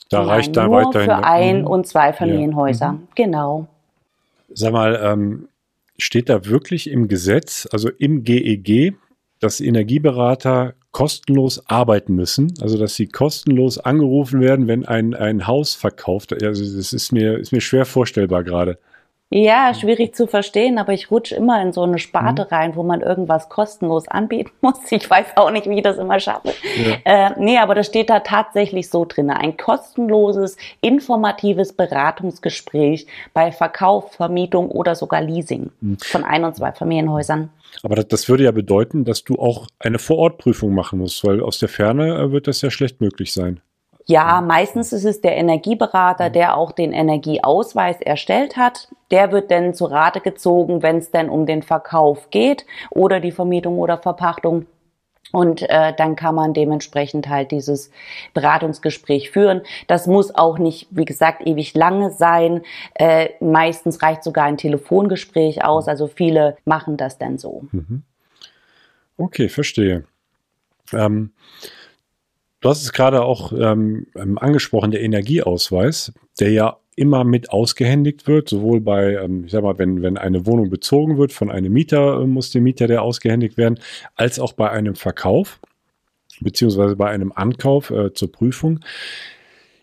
Da 0.09 0.19
Nein, 0.19 0.27
reicht 0.27 0.55
da 0.55 0.67
nur 0.67 0.75
weiterhin. 0.85 1.09
für 1.09 1.23
Ein- 1.23 1.61
Mhm. 1.61 1.67
und 1.67 1.87
Zweifamilienhäuser. 1.87 2.99
Genau. 3.15 3.67
Sag 4.53 4.73
mal, 4.73 4.99
ähm, 5.03 5.47
steht 5.97 6.29
da 6.29 6.45
wirklich 6.45 6.89
im 6.91 7.07
Gesetz, 7.07 7.67
also 7.71 7.89
im 7.89 8.23
GEG, 8.23 8.93
dass 9.39 9.59
Energieberater 9.61 10.73
kostenlos 10.91 11.63
arbeiten 11.67 12.13
müssen, 12.15 12.53
also 12.61 12.77
dass 12.77 12.95
sie 12.95 13.07
kostenlos 13.07 13.77
angerufen 13.79 14.41
werden, 14.41 14.67
wenn 14.67 14.85
ein, 14.85 15.15
ein 15.15 15.47
Haus 15.47 15.73
verkauft. 15.73 16.33
Also 16.43 16.63
das 16.77 16.93
ist 16.93 17.11
mir, 17.11 17.37
ist 17.39 17.51
mir 17.53 17.61
schwer 17.61 17.85
vorstellbar 17.85 18.43
gerade. 18.43 18.77
Ja, 19.33 19.73
schwierig 19.73 20.13
zu 20.13 20.27
verstehen, 20.27 20.77
aber 20.77 20.91
ich 20.91 21.09
rutsche 21.09 21.35
immer 21.35 21.61
in 21.61 21.71
so 21.71 21.83
eine 21.83 21.99
Sparte 21.99 22.51
rein, 22.51 22.75
wo 22.75 22.83
man 22.83 22.99
irgendwas 22.99 23.47
kostenlos 23.47 24.09
anbieten 24.09 24.51
muss. 24.61 24.91
Ich 24.91 25.09
weiß 25.09 25.37
auch 25.37 25.51
nicht, 25.51 25.69
wie 25.69 25.77
ich 25.77 25.83
das 25.83 25.97
immer 25.97 26.19
schaffe. 26.19 26.49
Ja. 27.05 27.27
Äh, 27.29 27.31
nee, 27.39 27.57
aber 27.57 27.73
das 27.73 27.87
steht 27.87 28.09
da 28.09 28.19
tatsächlich 28.19 28.89
so 28.89 29.05
drin. 29.05 29.29
Ein 29.29 29.55
kostenloses, 29.55 30.57
informatives 30.81 31.71
Beratungsgespräch 31.71 33.07
bei 33.33 33.53
Verkauf, 33.53 34.11
Vermietung 34.11 34.69
oder 34.69 34.95
sogar 34.95 35.21
Leasing 35.21 35.71
von 36.01 36.25
Ein- 36.25 36.43
und 36.43 36.57
Zweifamilienhäusern. 36.57 37.51
Aber 37.83 37.95
das, 37.95 38.09
das 38.09 38.27
würde 38.27 38.43
ja 38.43 38.51
bedeuten, 38.51 39.05
dass 39.05 39.23
du 39.23 39.35
auch 39.35 39.67
eine 39.79 39.97
Vorortprüfung 39.97 40.73
machen 40.73 40.99
musst, 40.99 41.25
weil 41.25 41.41
aus 41.41 41.57
der 41.57 41.69
Ferne 41.69 42.15
äh, 42.15 42.31
wird 42.33 42.47
das 42.47 42.61
ja 42.61 42.69
schlecht 42.69 42.99
möglich 42.99 43.31
sein. 43.31 43.61
Ja, 44.05 44.41
meistens 44.41 44.93
ist 44.93 45.05
es 45.05 45.21
der 45.21 45.37
Energieberater, 45.37 46.29
der 46.29 46.57
auch 46.57 46.71
den 46.71 46.91
Energieausweis 46.91 48.01
erstellt 48.01 48.57
hat. 48.57 48.89
Der 49.11 49.31
wird 49.31 49.51
dann 49.51 49.73
zu 49.73 49.85
Rate 49.85 50.21
gezogen, 50.21 50.81
wenn 50.81 50.97
es 50.97 51.11
dann 51.11 51.29
um 51.29 51.45
den 51.45 51.61
Verkauf 51.61 52.29
geht 52.29 52.65
oder 52.89 53.19
die 53.19 53.31
Vermietung 53.31 53.77
oder 53.77 53.97
Verpachtung. 53.97 54.65
Und 55.31 55.61
äh, 55.69 55.93
dann 55.95 56.15
kann 56.15 56.35
man 56.35 56.53
dementsprechend 56.53 57.29
halt 57.29 57.51
dieses 57.51 57.89
Beratungsgespräch 58.33 59.31
führen. 59.31 59.61
Das 59.87 60.05
muss 60.05 60.35
auch 60.35 60.57
nicht, 60.57 60.87
wie 60.91 61.05
gesagt, 61.05 61.47
ewig 61.47 61.73
lange 61.73 62.11
sein. 62.11 62.63
Äh, 62.95 63.29
meistens 63.39 64.01
reicht 64.01 64.23
sogar 64.23 64.45
ein 64.45 64.57
Telefongespräch 64.57 65.63
aus. 65.63 65.87
Also 65.87 66.07
viele 66.07 66.57
machen 66.65 66.97
das 66.97 67.17
dann 67.17 67.37
so. 67.37 67.63
Okay, 69.17 69.47
verstehe. 69.47 70.03
Ähm, 70.91 71.31
du 72.61 72.69
hast 72.69 72.83
es 72.83 72.93
gerade 72.93 73.23
auch 73.23 73.51
ähm, 73.51 74.07
ähm, 74.15 74.37
angesprochen, 74.37 74.91
der 74.91 75.01
Energieausweis, 75.01 76.13
der 76.39 76.51
ja 76.51 76.77
immer 76.95 77.23
mit 77.23 77.49
ausgehändigt 77.49 78.27
wird, 78.27 78.49
sowohl 78.49 78.79
bei, 78.81 79.15
ähm, 79.15 79.45
ich 79.45 79.51
sag 79.51 79.63
mal, 79.63 79.77
wenn, 79.77 80.01
wenn 80.01 80.17
eine 80.17 80.45
Wohnung 80.45 80.69
bezogen 80.69 81.17
wird 81.17 81.33
von 81.33 81.49
einem 81.49 81.73
Mieter, 81.73 82.21
äh, 82.21 82.25
muss 82.25 82.51
dem 82.51 82.63
Mieter 82.63 82.87
der 82.87 83.01
ausgehändigt 83.01 83.57
werden, 83.57 83.79
als 84.15 84.39
auch 84.39 84.53
bei 84.53 84.69
einem 84.69 84.95
Verkauf, 84.95 85.59
beziehungsweise 86.39 86.95
bei 86.95 87.09
einem 87.09 87.31
Ankauf 87.33 87.89
äh, 87.89 88.13
zur 88.13 88.31
Prüfung. 88.31 88.79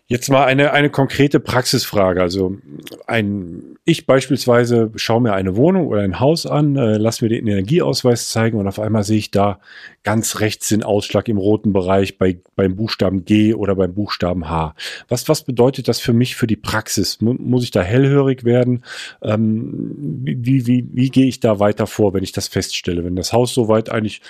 Jetzt 0.07 0.29
mal 0.29 0.45
eine, 0.45 0.71
eine 0.71 0.89
konkrete 0.89 1.39
Praxisfrage. 1.39 2.21
Also 2.21 2.57
ein, 3.05 3.68
ich 3.85 4.05
beispielsweise 4.05 4.91
schaue 4.95 5.21
mir 5.21 5.33
eine 5.33 5.55
Wohnung 5.55 5.87
oder 5.87 6.01
ein 6.01 6.19
Haus 6.19 6.45
an, 6.45 6.75
äh, 6.75 6.97
lass 6.97 7.21
mir 7.21 7.29
den 7.29 7.47
Energieausweis 7.47 8.29
zeigen 8.29 8.57
und 8.57 8.67
auf 8.67 8.79
einmal 8.79 9.03
sehe 9.03 9.17
ich 9.17 9.31
da 9.31 9.59
ganz 10.03 10.39
rechts 10.39 10.69
den 10.69 10.83
Ausschlag 10.83 11.27
im 11.27 11.37
roten 11.37 11.73
Bereich 11.73 12.17
bei, 12.17 12.39
beim 12.55 12.75
Buchstaben 12.75 13.25
G 13.25 13.53
oder 13.53 13.75
beim 13.75 13.93
Buchstaben 13.93 14.49
H. 14.49 14.75
Was, 15.07 15.27
was 15.29 15.43
bedeutet 15.43 15.87
das 15.87 15.99
für 15.99 16.13
mich 16.13 16.35
für 16.35 16.47
die 16.47 16.55
Praxis? 16.55 17.21
Mu 17.21 17.33
muss 17.33 17.63
ich 17.63 17.71
da 17.71 17.81
hellhörig 17.81 18.43
werden? 18.43 18.83
Ähm, 19.21 20.21
wie, 20.23 20.45
wie, 20.45 20.67
wie, 20.67 20.87
wie 20.91 21.09
gehe 21.09 21.27
ich 21.27 21.39
da 21.39 21.59
weiter 21.59 21.87
vor, 21.87 22.13
wenn 22.13 22.23
ich 22.23 22.31
das 22.31 22.47
feststelle? 22.47 23.03
Wenn 23.03 23.15
das 23.15 23.33
Haus 23.33 23.53
soweit 23.53 23.89
eigentlich 23.89 24.21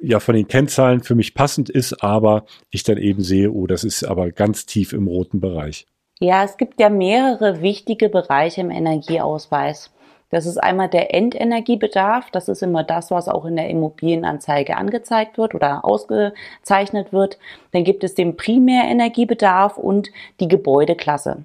ja 0.00 0.20
von 0.20 0.34
den 0.34 0.48
Kennzahlen 0.48 1.02
für 1.02 1.14
mich 1.14 1.34
passend 1.34 1.68
ist, 1.68 2.02
aber 2.02 2.46
ich 2.70 2.82
dann 2.82 2.98
eben 2.98 3.22
sehe, 3.22 3.50
oh, 3.50 3.66
das 3.66 3.84
ist 3.84 4.04
aber 4.04 4.30
ganz 4.32 4.66
tief 4.66 4.92
im 4.92 5.06
roten 5.06 5.40
Bereich. 5.40 5.86
Ja, 6.20 6.44
es 6.44 6.56
gibt 6.56 6.80
ja 6.80 6.88
mehrere 6.88 7.60
wichtige 7.60 8.08
Bereiche 8.08 8.60
im 8.60 8.70
Energieausweis. 8.70 9.90
Das 10.30 10.46
ist 10.46 10.58
einmal 10.58 10.88
der 10.88 11.14
Endenergiebedarf. 11.14 12.30
Das 12.30 12.48
ist 12.48 12.62
immer 12.62 12.82
das, 12.82 13.10
was 13.10 13.28
auch 13.28 13.44
in 13.44 13.56
der 13.56 13.68
Immobilienanzeige 13.68 14.76
angezeigt 14.76 15.38
wird 15.38 15.54
oder 15.54 15.84
ausgezeichnet 15.84 17.12
wird. 17.12 17.38
Dann 17.72 17.84
gibt 17.84 18.04
es 18.04 18.14
den 18.14 18.36
Primärenergiebedarf 18.36 19.78
und 19.78 20.10
die 20.40 20.48
Gebäudeklasse. 20.48 21.44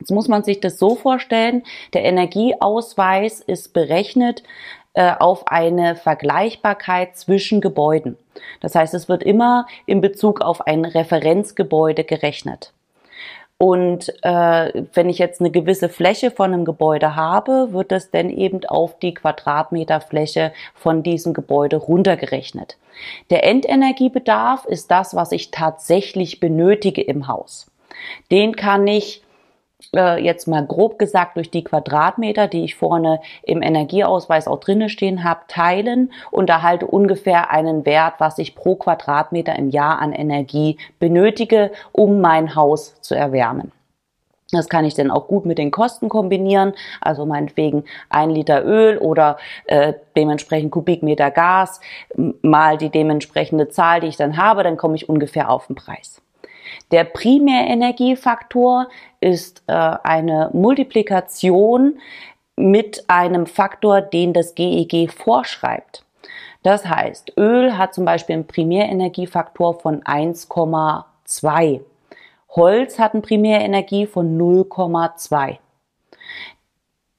Jetzt 0.00 0.10
muss 0.10 0.28
man 0.28 0.42
sich 0.44 0.60
das 0.60 0.78
so 0.78 0.96
vorstellen, 0.96 1.62
der 1.92 2.04
Energieausweis 2.04 3.40
ist 3.40 3.74
berechnet 3.74 4.42
äh, 4.94 5.12
auf 5.18 5.46
eine 5.46 5.94
Vergleichbarkeit 5.94 7.16
zwischen 7.16 7.60
Gebäuden. 7.60 8.16
Das 8.60 8.74
heißt, 8.74 8.94
es 8.94 9.08
wird 9.08 9.22
immer 9.22 9.66
in 9.86 10.00
Bezug 10.00 10.40
auf 10.40 10.66
ein 10.66 10.84
Referenzgebäude 10.84 12.04
gerechnet. 12.04 12.72
Und 13.62 14.08
äh, 14.22 14.84
wenn 14.94 15.10
ich 15.10 15.18
jetzt 15.18 15.42
eine 15.42 15.50
gewisse 15.50 15.90
Fläche 15.90 16.30
von 16.30 16.54
einem 16.54 16.64
Gebäude 16.64 17.14
habe, 17.14 17.74
wird 17.74 17.92
das 17.92 18.10
dann 18.10 18.30
eben 18.30 18.64
auf 18.64 18.98
die 18.98 19.12
Quadratmeterfläche 19.12 20.54
von 20.74 21.02
diesem 21.02 21.34
Gebäude 21.34 21.76
runtergerechnet. 21.76 22.78
Der 23.28 23.44
Endenergiebedarf 23.44 24.64
ist 24.64 24.90
das, 24.90 25.14
was 25.14 25.30
ich 25.32 25.50
tatsächlich 25.50 26.40
benötige 26.40 27.02
im 27.02 27.28
Haus. 27.28 27.70
Den 28.30 28.56
kann 28.56 28.86
ich 28.86 29.22
äh, 29.94 30.22
jetzt 30.22 30.46
mal 30.46 30.64
grob 30.64 30.98
gesagt 30.98 31.36
durch 31.36 31.50
die 31.50 31.64
Quadratmeter, 31.64 32.48
die 32.48 32.64
ich 32.64 32.76
vorne 32.76 33.20
im 33.42 33.62
Energieausweis 33.62 34.46
auch 34.48 34.60
drinne 34.60 34.88
stehen 34.88 35.24
habe, 35.24 35.40
teilen 35.48 36.12
und 36.30 36.50
erhalte 36.50 36.86
ungefähr 36.86 37.50
einen 37.50 37.86
Wert, 37.86 38.14
was 38.18 38.38
ich 38.38 38.54
pro 38.54 38.76
Quadratmeter 38.76 39.56
im 39.56 39.70
Jahr 39.70 39.98
an 40.00 40.12
Energie 40.12 40.78
benötige, 40.98 41.70
um 41.92 42.20
mein 42.20 42.54
Haus 42.54 43.00
zu 43.00 43.14
erwärmen. 43.14 43.72
Das 44.52 44.68
kann 44.68 44.84
ich 44.84 44.94
dann 44.94 45.10
auch 45.10 45.28
gut 45.28 45.46
mit 45.46 45.58
den 45.58 45.70
Kosten 45.70 46.08
kombinieren, 46.08 46.72
also 47.00 47.24
meinetwegen 47.24 47.84
ein 48.08 48.30
Liter 48.30 48.64
Öl 48.64 48.98
oder 48.98 49.38
äh, 49.66 49.94
dementsprechend 50.16 50.72
Kubikmeter 50.72 51.30
Gas 51.30 51.80
mal 52.42 52.76
die 52.76 52.90
dementsprechende 52.90 53.68
Zahl, 53.68 54.00
die 54.00 54.08
ich 54.08 54.16
dann 54.16 54.36
habe, 54.36 54.64
dann 54.64 54.76
komme 54.76 54.96
ich 54.96 55.08
ungefähr 55.08 55.50
auf 55.50 55.68
den 55.68 55.76
Preis. 55.76 56.20
Der 56.90 57.04
Primärenergiefaktor 57.04 58.88
ist 59.20 59.62
äh, 59.66 59.72
eine 59.72 60.50
Multiplikation 60.52 62.00
mit 62.56 63.04
einem 63.08 63.46
Faktor, 63.46 64.00
den 64.00 64.32
das 64.32 64.54
GEG 64.54 65.10
vorschreibt. 65.10 66.04
Das 66.62 66.86
heißt, 66.86 67.32
Öl 67.38 67.78
hat 67.78 67.94
zum 67.94 68.04
Beispiel 68.04 68.34
einen 68.34 68.46
Primärenergiefaktor 68.46 69.80
von 69.80 70.02
1,2. 70.02 71.80
Holz 72.50 72.98
hat 72.98 73.14
einen 73.14 73.22
Primärenergie 73.22 74.06
von 74.06 74.38
0,2. 74.38 75.58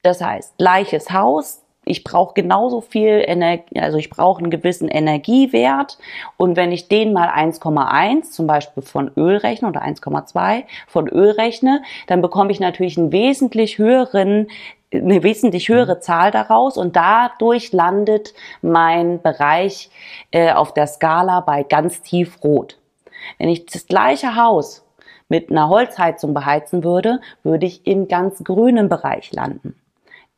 Das 0.02 0.20
heißt, 0.20 0.58
gleiches 0.58 1.10
Haus, 1.10 1.61
ich 1.84 2.04
brauche 2.04 2.34
genauso 2.34 2.80
viel 2.80 3.24
Energie, 3.26 3.80
also 3.80 3.98
ich 3.98 4.08
brauche 4.08 4.40
einen 4.40 4.50
gewissen 4.50 4.88
Energiewert 4.88 5.98
und 6.36 6.56
wenn 6.56 6.70
ich 6.70 6.88
den 6.88 7.12
mal 7.12 7.28
1,1 7.28 8.30
zum 8.30 8.46
Beispiel 8.46 8.82
von 8.82 9.10
Öl 9.16 9.36
rechne 9.36 9.68
oder 9.68 9.82
1,2 9.82 10.64
von 10.86 11.08
Öl 11.08 11.30
rechne, 11.30 11.82
dann 12.06 12.22
bekomme 12.22 12.52
ich 12.52 12.60
natürlich 12.60 12.98
einen 12.98 13.12
wesentlich 13.12 13.78
höheren 13.78 14.48
eine 14.94 15.22
wesentlich 15.22 15.70
höhere 15.70 16.00
Zahl 16.00 16.30
daraus 16.30 16.76
und 16.76 16.96
dadurch 16.96 17.72
landet 17.72 18.34
mein 18.60 19.22
Bereich 19.22 19.88
äh, 20.32 20.52
auf 20.52 20.74
der 20.74 20.86
Skala 20.86 21.40
bei 21.40 21.62
ganz 21.62 22.02
tief 22.02 22.44
rot. 22.44 22.78
Wenn 23.38 23.48
ich 23.48 23.64
das 23.64 23.86
gleiche 23.86 24.36
Haus 24.36 24.84
mit 25.28 25.50
einer 25.50 25.70
Holzheizung 25.70 26.34
beheizen 26.34 26.84
würde, 26.84 27.20
würde 27.42 27.64
ich 27.64 27.86
im 27.86 28.06
ganz 28.06 28.44
grünen 28.44 28.90
Bereich 28.90 29.32
landen. 29.32 29.81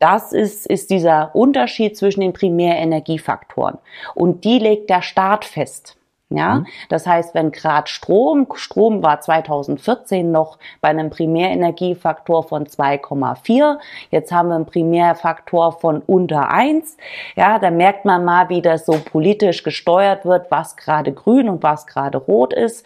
Das 0.05 0.35
ist, 0.35 0.67
ist 0.67 0.91
dieser 0.91 1.35
Unterschied 1.35 1.97
zwischen 1.97 2.21
den 2.21 2.35
Primärenergiefaktoren. 2.35 3.79
Und 4.15 4.45
die 4.45 4.59
legt 4.59 4.91
der 4.91 5.01
Staat 5.01 5.47
fest. 5.47 5.97
Ja, 6.29 6.57
mhm. 6.57 6.67
das 6.91 7.07
heißt, 7.07 7.35
wenn 7.35 7.53
gerade 7.53 7.89
Strom, 7.89 8.47
Strom 8.55 9.03
war 9.03 9.23
2014 9.23 10.31
noch 10.31 10.59
bei 10.83 10.89
einem 10.89 11.09
Primärenergiefaktor 11.09 12.43
von 12.43 12.67
2,4, 12.67 13.79
jetzt 14.11 14.31
haben 14.31 14.49
wir 14.49 14.57
einen 14.57 14.67
Primärfaktor 14.67 15.73
von 15.73 16.03
unter 16.03 16.51
1. 16.51 16.99
Ja, 17.35 17.59
da 17.59 17.71
merkt 17.71 18.05
man 18.05 18.27
mal, 18.27 18.51
wie 18.51 18.61
das 18.61 18.85
so 18.85 19.01
politisch 19.03 19.63
gesteuert 19.63 20.27
wird, 20.27 20.51
was 20.51 20.77
gerade 20.77 21.15
grün 21.15 21.49
und 21.49 21.63
was 21.63 21.87
gerade 21.87 22.19
rot 22.19 22.53
ist. 22.53 22.85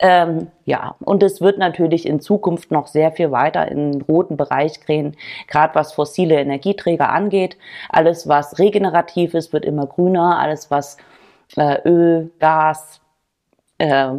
Ähm, 0.00 0.48
ja, 0.64 0.94
und 1.00 1.22
es 1.24 1.40
wird 1.40 1.58
natürlich 1.58 2.06
in 2.06 2.20
Zukunft 2.20 2.70
noch 2.70 2.86
sehr 2.86 3.10
viel 3.10 3.32
weiter 3.32 3.66
in 3.68 3.92
den 3.92 4.02
roten 4.02 4.36
Bereich 4.36 4.84
gehen, 4.86 5.16
gerade 5.48 5.74
was 5.74 5.92
fossile 5.92 6.36
Energieträger 6.36 7.08
angeht. 7.08 7.56
Alles, 7.88 8.28
was 8.28 8.58
regenerativ 8.60 9.34
ist, 9.34 9.52
wird 9.52 9.64
immer 9.64 9.86
grüner. 9.86 10.38
Alles, 10.38 10.70
was 10.70 10.98
äh, 11.56 11.80
Öl, 11.88 12.30
Gas, 12.38 13.00
äh, 13.78 14.10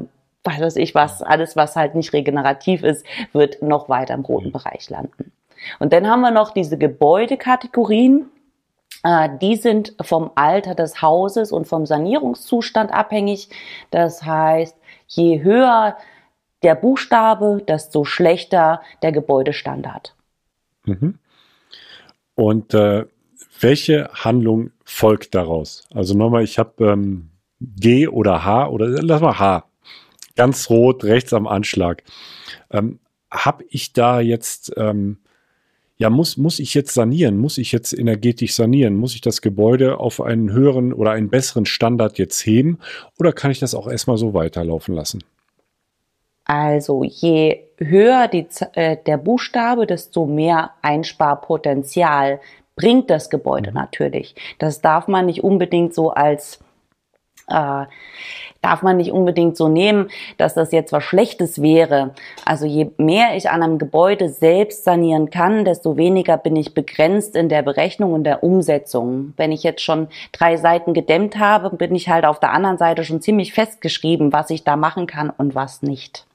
was 0.44 0.60
weiß 0.60 0.76
ich 0.78 0.96
was, 0.96 1.22
alles, 1.22 1.56
was 1.56 1.76
halt 1.76 1.96
nicht 1.96 2.14
regenerativ 2.14 2.84
ist, 2.84 3.06
wird 3.34 3.62
noch 3.62 3.90
weiter 3.90 4.14
im 4.14 4.22
roten 4.22 4.52
Bereich 4.52 4.90
landen. 4.90 5.32
Und 5.80 5.94
dann 5.94 6.08
haben 6.08 6.22
wir 6.22 6.32
noch 6.32 6.52
diese 6.52 6.78
Gebäudekategorien. 6.78 8.30
Äh, 9.04 9.30
die 9.42 9.56
sind 9.56 9.96
vom 10.02 10.32
Alter 10.36 10.76
des 10.76 11.02
Hauses 11.02 11.52
und 11.52 11.68
vom 11.68 11.86
Sanierungszustand 11.86 12.92
abhängig. 12.92 13.50
Das 13.92 14.24
heißt, 14.24 14.76
je 15.08 15.42
höher 15.42 15.98
der 16.64 16.76
Buchstabe, 16.76 17.64
desto 17.68 18.04
schlechter 18.04 18.82
der 19.02 19.12
Gebäudestandard. 19.12 20.16
Mhm. 20.86 21.20
Und 22.36 22.74
äh, 22.74 23.06
welche 23.60 24.10
Handlung 24.14 24.72
folgt 24.84 25.36
daraus? 25.36 25.88
Also 25.94 26.18
nochmal, 26.18 26.44
ich 26.44 26.60
habe 26.60 26.86
ähm, 26.86 27.30
G 27.60 28.08
oder 28.08 28.46
H 28.46 28.70
oder 28.70 28.88
lass 28.88 29.22
mal 29.22 29.40
H. 29.40 29.66
Ganz 30.36 30.70
rot, 30.70 31.04
rechts 31.04 31.34
am 31.34 31.48
Anschlag. 31.48 32.04
Ähm, 32.72 33.00
habe 33.30 33.66
ich 33.70 33.94
da 33.94 34.22
jetzt, 34.22 34.72
ähm, 34.78 35.20
ja, 36.00 36.10
muss, 36.10 36.38
muss 36.38 36.60
ich 36.60 36.74
jetzt 36.74 36.94
sanieren? 36.94 37.38
Muss 37.38 37.58
ich 37.58 37.74
jetzt 37.74 37.92
energetisch 37.92 38.56
sanieren? 38.56 38.96
Muss 38.96 39.16
ich 39.16 39.22
das 39.22 39.42
Gebäude 39.42 40.00
auf 40.00 40.22
einen 40.22 40.52
höheren 40.52 40.94
oder 40.94 41.12
einen 41.12 41.30
besseren 41.30 41.66
Standard 41.66 42.18
jetzt 42.18 42.40
heben? 42.46 42.80
Oder 43.20 43.34
kann 43.34 43.52
ich 43.52 43.60
das 43.60 43.76
auch 43.76 43.86
erstmal 43.86 44.18
so 44.18 44.34
weiterlaufen 44.34 44.96
lassen? 44.96 45.24
Also 46.46 47.04
je 47.04 47.60
höher 47.78 48.30
die, 48.30 48.48
äh, 48.74 48.98
der 49.06 49.18
Buchstabe, 49.18 49.86
desto 49.86 50.26
mehr 50.26 50.72
Einsparpotenzial 50.82 52.40
bringt 52.78 53.10
das 53.10 53.30
Gebäude 53.30 53.72
mhm. 53.72 53.76
natürlich. 53.76 54.36
Das 54.58 54.80
darf 54.80 55.10
man 55.10 55.26
nicht 55.26 55.44
unbedingt 55.44 55.94
so 55.94 56.12
als 56.12 56.60
äh, 57.50 57.86
darf 58.62 58.82
man 58.82 58.98
nicht 58.98 59.12
unbedingt 59.12 59.56
so 59.56 59.68
nehmen, 59.68 60.10
dass 60.38 60.54
das 60.54 60.72
jetzt 60.72 60.92
was 60.92 61.04
Schlechtes 61.04 61.62
wäre. 61.62 62.14
Also 62.46 62.66
je 62.66 62.92
mehr 62.98 63.36
ich 63.36 63.50
an 63.50 63.64
einem 63.64 63.78
Gebäude 63.78 64.30
selbst 64.30 64.84
sanieren 64.84 65.30
kann, 65.30 65.66
desto 65.66 65.98
weniger 65.98 66.38
bin 66.38 66.56
ich 66.56 66.74
begrenzt 66.74 67.36
in 67.36 67.50
der 67.50 67.62
Berechnung 67.62 68.14
und 68.14 68.24
der 68.24 68.44
Umsetzung. 68.44 69.34
Wenn 69.38 69.52
ich 69.52 69.64
jetzt 69.64 69.82
schon 69.82 70.08
drei 70.32 70.58
Seiten 70.58 70.94
gedämmt 70.94 71.38
habe, 71.38 71.76
bin 71.76 71.96
ich 71.96 72.10
halt 72.10 72.26
auf 72.26 72.40
der 72.40 72.52
anderen 72.52 72.78
Seite 72.78 73.04
schon 73.04 73.22
ziemlich 73.22 73.54
festgeschrieben, 73.54 74.34
was 74.34 74.50
ich 74.50 74.64
da 74.64 74.76
machen 74.76 75.08
kann 75.08 75.30
und 75.30 75.56
was 75.56 75.82
nicht. 75.82 76.26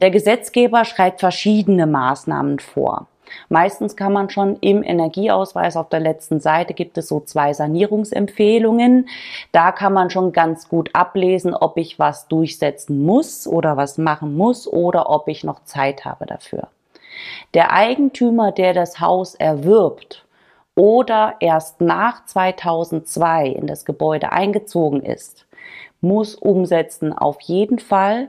Der 0.00 0.10
Gesetzgeber 0.10 0.84
schreibt 0.84 1.20
verschiedene 1.20 1.86
Maßnahmen 1.86 2.58
vor. 2.58 3.06
Meistens 3.48 3.96
kann 3.96 4.12
man 4.12 4.30
schon 4.30 4.56
im 4.60 4.82
Energieausweis 4.82 5.76
auf 5.76 5.88
der 5.88 6.00
letzten 6.00 6.40
Seite 6.40 6.74
gibt 6.74 6.98
es 6.98 7.08
so 7.08 7.20
zwei 7.20 7.52
Sanierungsempfehlungen. 7.52 9.08
Da 9.52 9.72
kann 9.72 9.92
man 9.92 10.10
schon 10.10 10.32
ganz 10.32 10.68
gut 10.68 10.90
ablesen, 10.94 11.54
ob 11.54 11.76
ich 11.76 11.98
was 11.98 12.28
durchsetzen 12.28 13.04
muss 13.04 13.46
oder 13.46 13.76
was 13.76 13.98
machen 13.98 14.36
muss 14.36 14.66
oder 14.66 15.08
ob 15.08 15.28
ich 15.28 15.44
noch 15.44 15.64
Zeit 15.64 16.04
habe 16.04 16.26
dafür. 16.26 16.68
Der 17.54 17.72
Eigentümer, 17.72 18.52
der 18.52 18.74
das 18.74 19.00
Haus 19.00 19.34
erwirbt 19.34 20.24
oder 20.74 21.36
erst 21.40 21.80
nach 21.80 22.24
2002 22.26 23.46
in 23.46 23.66
das 23.66 23.84
Gebäude 23.84 24.32
eingezogen 24.32 25.02
ist, 25.02 25.46
muss 26.00 26.34
umsetzen 26.34 27.12
auf 27.12 27.40
jeden 27.40 27.78
Fall 27.78 28.28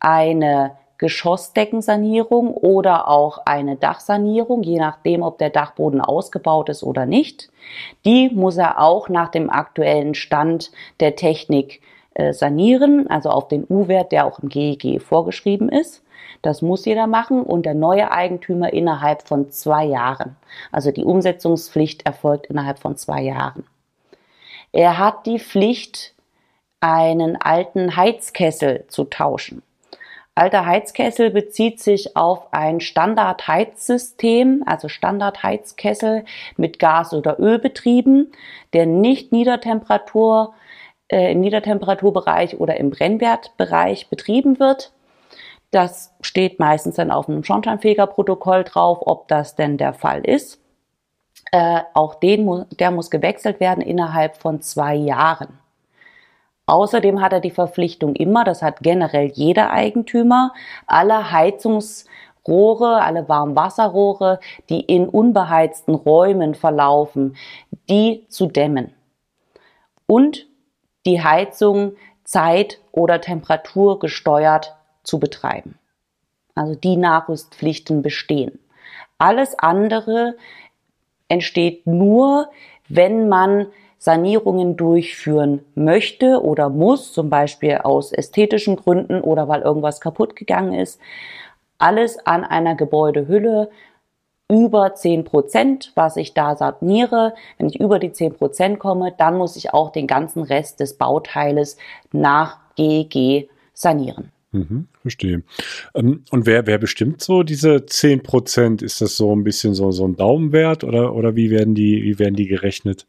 eine 0.00 0.76
Geschossdeckensanierung 0.98 2.54
oder 2.54 3.08
auch 3.08 3.38
eine 3.46 3.76
Dachsanierung, 3.76 4.62
je 4.62 4.78
nachdem, 4.78 5.22
ob 5.22 5.38
der 5.38 5.50
Dachboden 5.50 6.00
ausgebaut 6.00 6.68
ist 6.68 6.82
oder 6.82 7.06
nicht. 7.06 7.50
Die 8.04 8.30
muss 8.30 8.56
er 8.56 8.80
auch 8.80 9.08
nach 9.08 9.30
dem 9.30 9.50
aktuellen 9.50 10.14
Stand 10.14 10.70
der 11.00 11.16
Technik 11.16 11.80
äh, 12.14 12.32
sanieren, 12.32 13.08
also 13.08 13.30
auf 13.30 13.48
den 13.48 13.66
U-Wert, 13.68 14.12
der 14.12 14.26
auch 14.26 14.38
im 14.38 14.48
GEG 14.48 15.02
vorgeschrieben 15.02 15.68
ist. 15.68 16.02
Das 16.42 16.62
muss 16.62 16.84
jeder 16.84 17.06
machen 17.06 17.42
und 17.42 17.66
der 17.66 17.74
neue 17.74 18.12
Eigentümer 18.12 18.72
innerhalb 18.72 19.26
von 19.26 19.50
zwei 19.50 19.84
Jahren. 19.84 20.36
Also 20.70 20.90
die 20.90 21.04
Umsetzungspflicht 21.04 22.06
erfolgt 22.06 22.46
innerhalb 22.46 22.78
von 22.78 22.96
zwei 22.96 23.22
Jahren. 23.22 23.66
Er 24.72 24.98
hat 24.98 25.26
die 25.26 25.38
Pflicht, 25.38 26.14
einen 26.80 27.40
alten 27.40 27.96
Heizkessel 27.96 28.84
zu 28.88 29.04
tauschen. 29.04 29.62
Alter 30.36 30.66
Heizkessel 30.66 31.30
bezieht 31.30 31.80
sich 31.80 32.16
auf 32.16 32.52
ein 32.52 32.80
Standardheizsystem, 32.80 34.64
also 34.66 34.88
Standardheizkessel 34.88 36.24
mit 36.56 36.80
Gas- 36.80 37.14
oder 37.14 37.38
Ölbetrieben, 37.38 38.32
der 38.72 38.86
nicht 38.86 39.30
Niedertemperatur, 39.30 40.54
äh, 41.08 41.30
im 41.32 41.40
Niedertemperaturbereich 41.40 42.58
oder 42.58 42.78
im 42.78 42.90
Brennwertbereich 42.90 44.08
betrieben 44.08 44.58
wird. 44.58 44.92
Das 45.70 46.12
steht 46.20 46.58
meistens 46.58 46.96
dann 46.96 47.12
auf 47.12 47.28
einem 47.28 47.44
Schornsteinfegerprotokoll 47.44 48.64
drauf, 48.64 48.98
ob 49.02 49.28
das 49.28 49.54
denn 49.54 49.76
der 49.76 49.92
Fall 49.92 50.24
ist. 50.24 50.60
Äh, 51.52 51.82
auch 51.94 52.16
den, 52.16 52.64
der 52.80 52.90
muss 52.90 53.10
gewechselt 53.10 53.60
werden 53.60 53.82
innerhalb 53.82 54.36
von 54.36 54.60
zwei 54.62 54.96
Jahren. 54.96 55.60
Außerdem 56.66 57.20
hat 57.20 57.32
er 57.32 57.40
die 57.40 57.50
Verpflichtung 57.50 58.16
immer, 58.16 58.44
das 58.44 58.62
hat 58.62 58.80
generell 58.80 59.26
jeder 59.26 59.70
Eigentümer, 59.70 60.54
alle 60.86 61.30
Heizungsrohre, 61.30 63.02
alle 63.02 63.28
Warmwasserrohre, 63.28 64.40
die 64.70 64.80
in 64.80 65.08
unbeheizten 65.08 65.94
Räumen 65.94 66.54
verlaufen, 66.54 67.36
die 67.90 68.26
zu 68.28 68.46
dämmen. 68.46 68.94
Und 70.06 70.46
die 71.04 71.22
Heizung 71.22 71.96
zeit- 72.24 72.80
oder 72.92 73.20
temperaturgesteuert 73.20 74.74
zu 75.02 75.18
betreiben. 75.20 75.78
Also 76.54 76.74
die 76.74 76.96
Nachrüstpflichten 76.96 78.00
bestehen. 78.00 78.58
Alles 79.18 79.58
andere 79.58 80.36
entsteht 81.28 81.86
nur, 81.86 82.48
wenn 82.88 83.28
man 83.28 83.66
Sanierungen 84.04 84.76
durchführen 84.76 85.64
möchte 85.74 86.42
oder 86.42 86.68
muss, 86.68 87.14
zum 87.14 87.30
Beispiel 87.30 87.78
aus 87.78 88.12
ästhetischen 88.12 88.76
Gründen 88.76 89.22
oder 89.22 89.48
weil 89.48 89.62
irgendwas 89.62 90.02
kaputt 90.02 90.36
gegangen 90.36 90.74
ist, 90.74 91.00
alles 91.78 92.18
an 92.26 92.44
einer 92.44 92.74
Gebäudehülle 92.74 93.70
über 94.50 94.94
10 94.94 95.24
Prozent, 95.24 95.92
was 95.94 96.18
ich 96.18 96.34
da 96.34 96.54
saniere. 96.54 97.32
Wenn 97.56 97.70
ich 97.70 97.80
über 97.80 97.98
die 97.98 98.12
10 98.12 98.34
Prozent 98.34 98.78
komme, 98.78 99.14
dann 99.16 99.38
muss 99.38 99.56
ich 99.56 99.72
auch 99.72 99.90
den 99.90 100.06
ganzen 100.06 100.42
Rest 100.42 100.80
des 100.80 100.98
Bauteiles 100.98 101.78
nach 102.12 102.58
GEG 102.76 103.48
sanieren. 103.72 104.32
Mhm, 104.52 104.86
verstehe. 105.00 105.44
Ähm, 105.94 106.24
und 106.30 106.44
wer, 106.44 106.66
wer 106.66 106.76
bestimmt 106.76 107.22
so 107.22 107.42
diese 107.42 107.86
10 107.86 108.22
Prozent? 108.22 108.82
Ist 108.82 109.00
das 109.00 109.16
so 109.16 109.34
ein 109.34 109.44
bisschen 109.44 109.72
so, 109.72 109.92
so 109.92 110.06
ein 110.06 110.16
Daumenwert 110.16 110.84
oder, 110.84 111.14
oder 111.14 111.36
wie 111.36 111.50
werden 111.50 111.74
die, 111.74 112.02
wie 112.02 112.18
werden 112.18 112.36
die 112.36 112.48
gerechnet? 112.48 113.06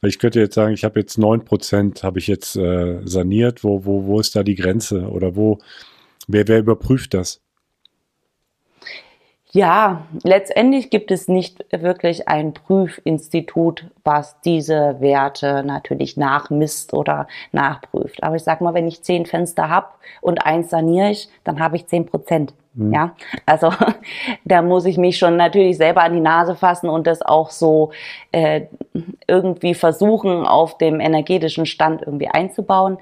Weil 0.00 0.10
ich 0.10 0.18
könnte 0.18 0.40
jetzt 0.40 0.54
sagen, 0.54 0.74
ich 0.74 0.84
habe 0.84 1.00
jetzt 1.00 1.18
neun 1.18 1.44
Prozent 1.44 2.02
habe 2.02 2.18
ich 2.18 2.26
jetzt 2.28 2.56
äh, 2.56 3.00
saniert. 3.04 3.64
Wo, 3.64 3.84
wo, 3.84 4.06
wo 4.06 4.20
ist 4.20 4.36
da 4.36 4.42
die 4.42 4.54
Grenze? 4.54 5.08
Oder 5.08 5.34
wo, 5.36 5.58
wer, 6.28 6.46
wer 6.48 6.60
überprüft 6.60 7.14
das? 7.14 7.40
Ja, 9.52 10.02
letztendlich 10.24 10.90
gibt 10.90 11.10
es 11.10 11.26
nicht 11.26 11.64
wirklich 11.70 12.28
ein 12.28 12.52
Prüfinstitut, 12.52 13.86
was 14.04 14.38
diese 14.42 14.96
Werte 15.00 15.62
natürlich 15.64 16.18
nachmisst 16.18 16.92
oder 16.92 17.28
nachprüft. 17.52 18.22
Aber 18.22 18.36
ich 18.36 18.42
sag 18.42 18.60
mal, 18.60 18.74
wenn 18.74 18.86
ich 18.86 19.02
zehn 19.02 19.24
Fenster 19.24 19.70
habe 19.70 19.88
und 20.20 20.44
eins 20.44 20.68
saniere 20.68 21.10
ich, 21.10 21.28
dann 21.44 21.60
habe 21.60 21.76
ich 21.76 21.86
zehn 21.86 22.04
Prozent. 22.04 22.52
Mhm. 22.74 22.92
Ja, 22.92 23.14
also 23.46 23.72
da 24.44 24.60
muss 24.60 24.84
ich 24.84 24.98
mich 24.98 25.16
schon 25.16 25.36
natürlich 25.36 25.78
selber 25.78 26.02
an 26.02 26.12
die 26.12 26.20
Nase 26.20 26.54
fassen 26.54 26.90
und 26.90 27.06
das 27.06 27.22
auch 27.22 27.50
so 27.50 27.90
äh, 28.32 28.66
irgendwie 29.26 29.72
versuchen, 29.72 30.46
auf 30.46 30.76
dem 30.76 31.00
energetischen 31.00 31.64
Stand 31.64 32.02
irgendwie 32.02 32.28
einzubauen. 32.28 32.98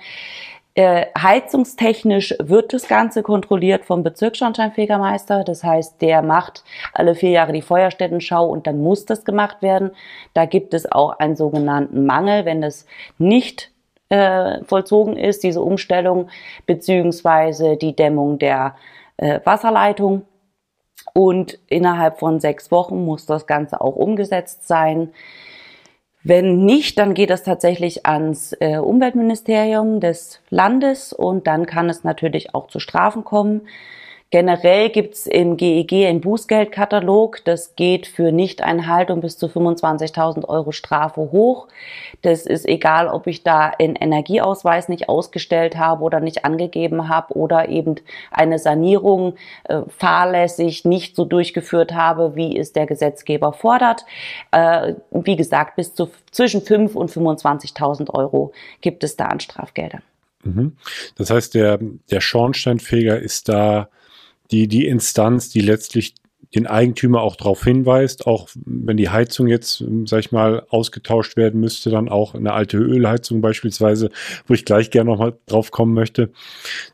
Äh, 0.78 1.06
heizungstechnisch 1.18 2.34
wird 2.38 2.74
das 2.74 2.86
Ganze 2.86 3.22
kontrolliert 3.22 3.86
vom 3.86 4.02
Bezirksschornsteinfegermeister. 4.02 5.42
Das 5.42 5.64
heißt, 5.64 6.02
der 6.02 6.20
macht 6.20 6.64
alle 6.92 7.14
vier 7.14 7.30
Jahre 7.30 7.54
die 7.54 7.62
Feuerstättenschau 7.62 8.46
und 8.46 8.66
dann 8.66 8.82
muss 8.82 9.06
das 9.06 9.24
gemacht 9.24 9.62
werden. 9.62 9.92
Da 10.34 10.44
gibt 10.44 10.74
es 10.74 10.92
auch 10.92 11.18
einen 11.18 11.34
sogenannten 11.34 12.04
Mangel, 12.04 12.44
wenn 12.44 12.60
das 12.60 12.84
nicht 13.16 13.70
äh, 14.10 14.62
vollzogen 14.64 15.16
ist, 15.16 15.44
diese 15.44 15.62
Umstellung, 15.62 16.28
beziehungsweise 16.66 17.78
die 17.78 17.96
Dämmung 17.96 18.38
der 18.38 18.76
äh, 19.16 19.40
Wasserleitung. 19.44 20.26
Und 21.14 21.58
innerhalb 21.68 22.18
von 22.18 22.38
sechs 22.38 22.70
Wochen 22.70 23.02
muss 23.02 23.24
das 23.24 23.46
Ganze 23.46 23.80
auch 23.80 23.96
umgesetzt 23.96 24.68
sein. 24.68 25.14
Wenn 26.28 26.64
nicht, 26.64 26.98
dann 26.98 27.14
geht 27.14 27.30
es 27.30 27.44
tatsächlich 27.44 28.04
ans 28.04 28.52
äh, 28.58 28.78
Umweltministerium 28.78 30.00
des 30.00 30.40
Landes 30.50 31.12
und 31.12 31.46
dann 31.46 31.66
kann 31.66 31.88
es 31.88 32.02
natürlich 32.02 32.52
auch 32.52 32.66
zu 32.66 32.80
Strafen 32.80 33.22
kommen. 33.22 33.68
Generell 34.30 34.90
gibt's 34.90 35.26
im 35.28 35.56
GEG 35.56 36.04
einen 36.04 36.20
Bußgeldkatalog. 36.20 37.44
Das 37.44 37.76
geht 37.76 38.08
für 38.08 38.32
Nichteinhaltung 38.32 39.20
bis 39.20 39.38
zu 39.38 39.46
25.000 39.46 40.48
Euro 40.48 40.72
Strafe 40.72 41.20
hoch. 41.20 41.68
Das 42.22 42.44
ist 42.44 42.66
egal, 42.66 43.06
ob 43.06 43.28
ich 43.28 43.44
da 43.44 43.70
einen 43.78 43.94
Energieausweis 43.94 44.88
nicht 44.88 45.08
ausgestellt 45.08 45.76
habe 45.76 46.02
oder 46.02 46.18
nicht 46.18 46.44
angegeben 46.44 47.08
habe 47.08 47.34
oder 47.34 47.68
eben 47.68 47.96
eine 48.32 48.58
Sanierung 48.58 49.36
äh, 49.64 49.82
fahrlässig 49.96 50.84
nicht 50.84 51.14
so 51.14 51.24
durchgeführt 51.24 51.94
habe, 51.94 52.34
wie 52.34 52.58
es 52.58 52.72
der 52.72 52.86
Gesetzgeber 52.86 53.52
fordert. 53.52 54.04
Äh, 54.50 54.94
wie 55.12 55.36
gesagt, 55.36 55.76
bis 55.76 55.94
zu 55.94 56.10
zwischen 56.32 56.62
5 56.62 56.96
und 56.96 57.12
25.000 57.12 58.10
Euro 58.12 58.52
gibt 58.80 59.04
es 59.04 59.16
da 59.16 59.26
an 59.26 59.38
Strafgeldern. 59.38 60.02
Mhm. 60.42 60.76
Das 61.16 61.30
heißt, 61.30 61.54
der, 61.54 61.78
der 62.10 62.20
Schornsteinfeger 62.20 63.20
ist 63.20 63.48
da 63.48 63.88
die, 64.50 64.68
die 64.68 64.87
Instanz, 64.87 65.50
die 65.50 65.61
letztlich 65.61 66.14
den 66.54 66.66
Eigentümer 66.66 67.22
auch 67.22 67.37
darauf 67.37 67.64
hinweist, 67.64 68.26
auch 68.26 68.48
wenn 68.54 68.96
die 68.96 69.11
Heizung 69.11 69.48
jetzt, 69.48 69.85
sag 70.04 70.20
ich 70.20 70.32
mal, 70.32 70.64
ausgetauscht 70.68 71.37
werden 71.37 71.61
müsste, 71.61 71.90
dann 71.90 72.09
auch 72.09 72.35
eine 72.35 72.52
alte 72.52 72.78
Ölheizung 72.78 73.40
beispielsweise, 73.40 74.11
wo 74.46 74.54
ich 74.54 74.64
gleich 74.64 74.90
gerne 74.90 75.11
nochmal 75.11 75.37
drauf 75.46 75.70
kommen 75.70 75.92
möchte. 75.92 76.30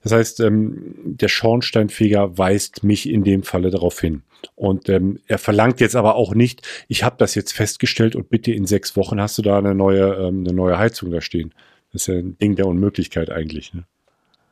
Das 0.02 0.12
heißt, 0.12 0.40
ähm, 0.40 0.94
der 1.04 1.28
Schornsteinfeger 1.28 2.38
weist 2.38 2.82
mich 2.82 3.08
in 3.08 3.24
dem 3.24 3.42
Falle 3.42 3.70
darauf 3.70 4.00
hin. 4.00 4.22
Und 4.56 4.88
ähm, 4.88 5.20
er 5.28 5.38
verlangt 5.38 5.80
jetzt 5.80 5.96
aber 5.96 6.16
auch 6.16 6.34
nicht, 6.34 6.66
ich 6.88 7.04
habe 7.04 7.16
das 7.18 7.34
jetzt 7.34 7.52
festgestellt 7.52 8.16
und 8.16 8.30
bitte 8.30 8.52
in 8.52 8.66
sechs 8.66 8.96
Wochen 8.96 9.20
hast 9.20 9.38
du 9.38 9.42
da 9.42 9.58
eine 9.58 9.74
neue, 9.74 10.14
ähm, 10.14 10.40
eine 10.40 10.52
neue 10.52 10.78
Heizung 10.78 11.10
da 11.10 11.20
stehen. 11.20 11.54
Das 11.92 12.02
ist 12.02 12.06
ja 12.08 12.14
ein 12.14 12.38
Ding 12.38 12.56
der 12.56 12.66
Unmöglichkeit 12.66 13.30
eigentlich. 13.30 13.74
Ne? 13.74 13.84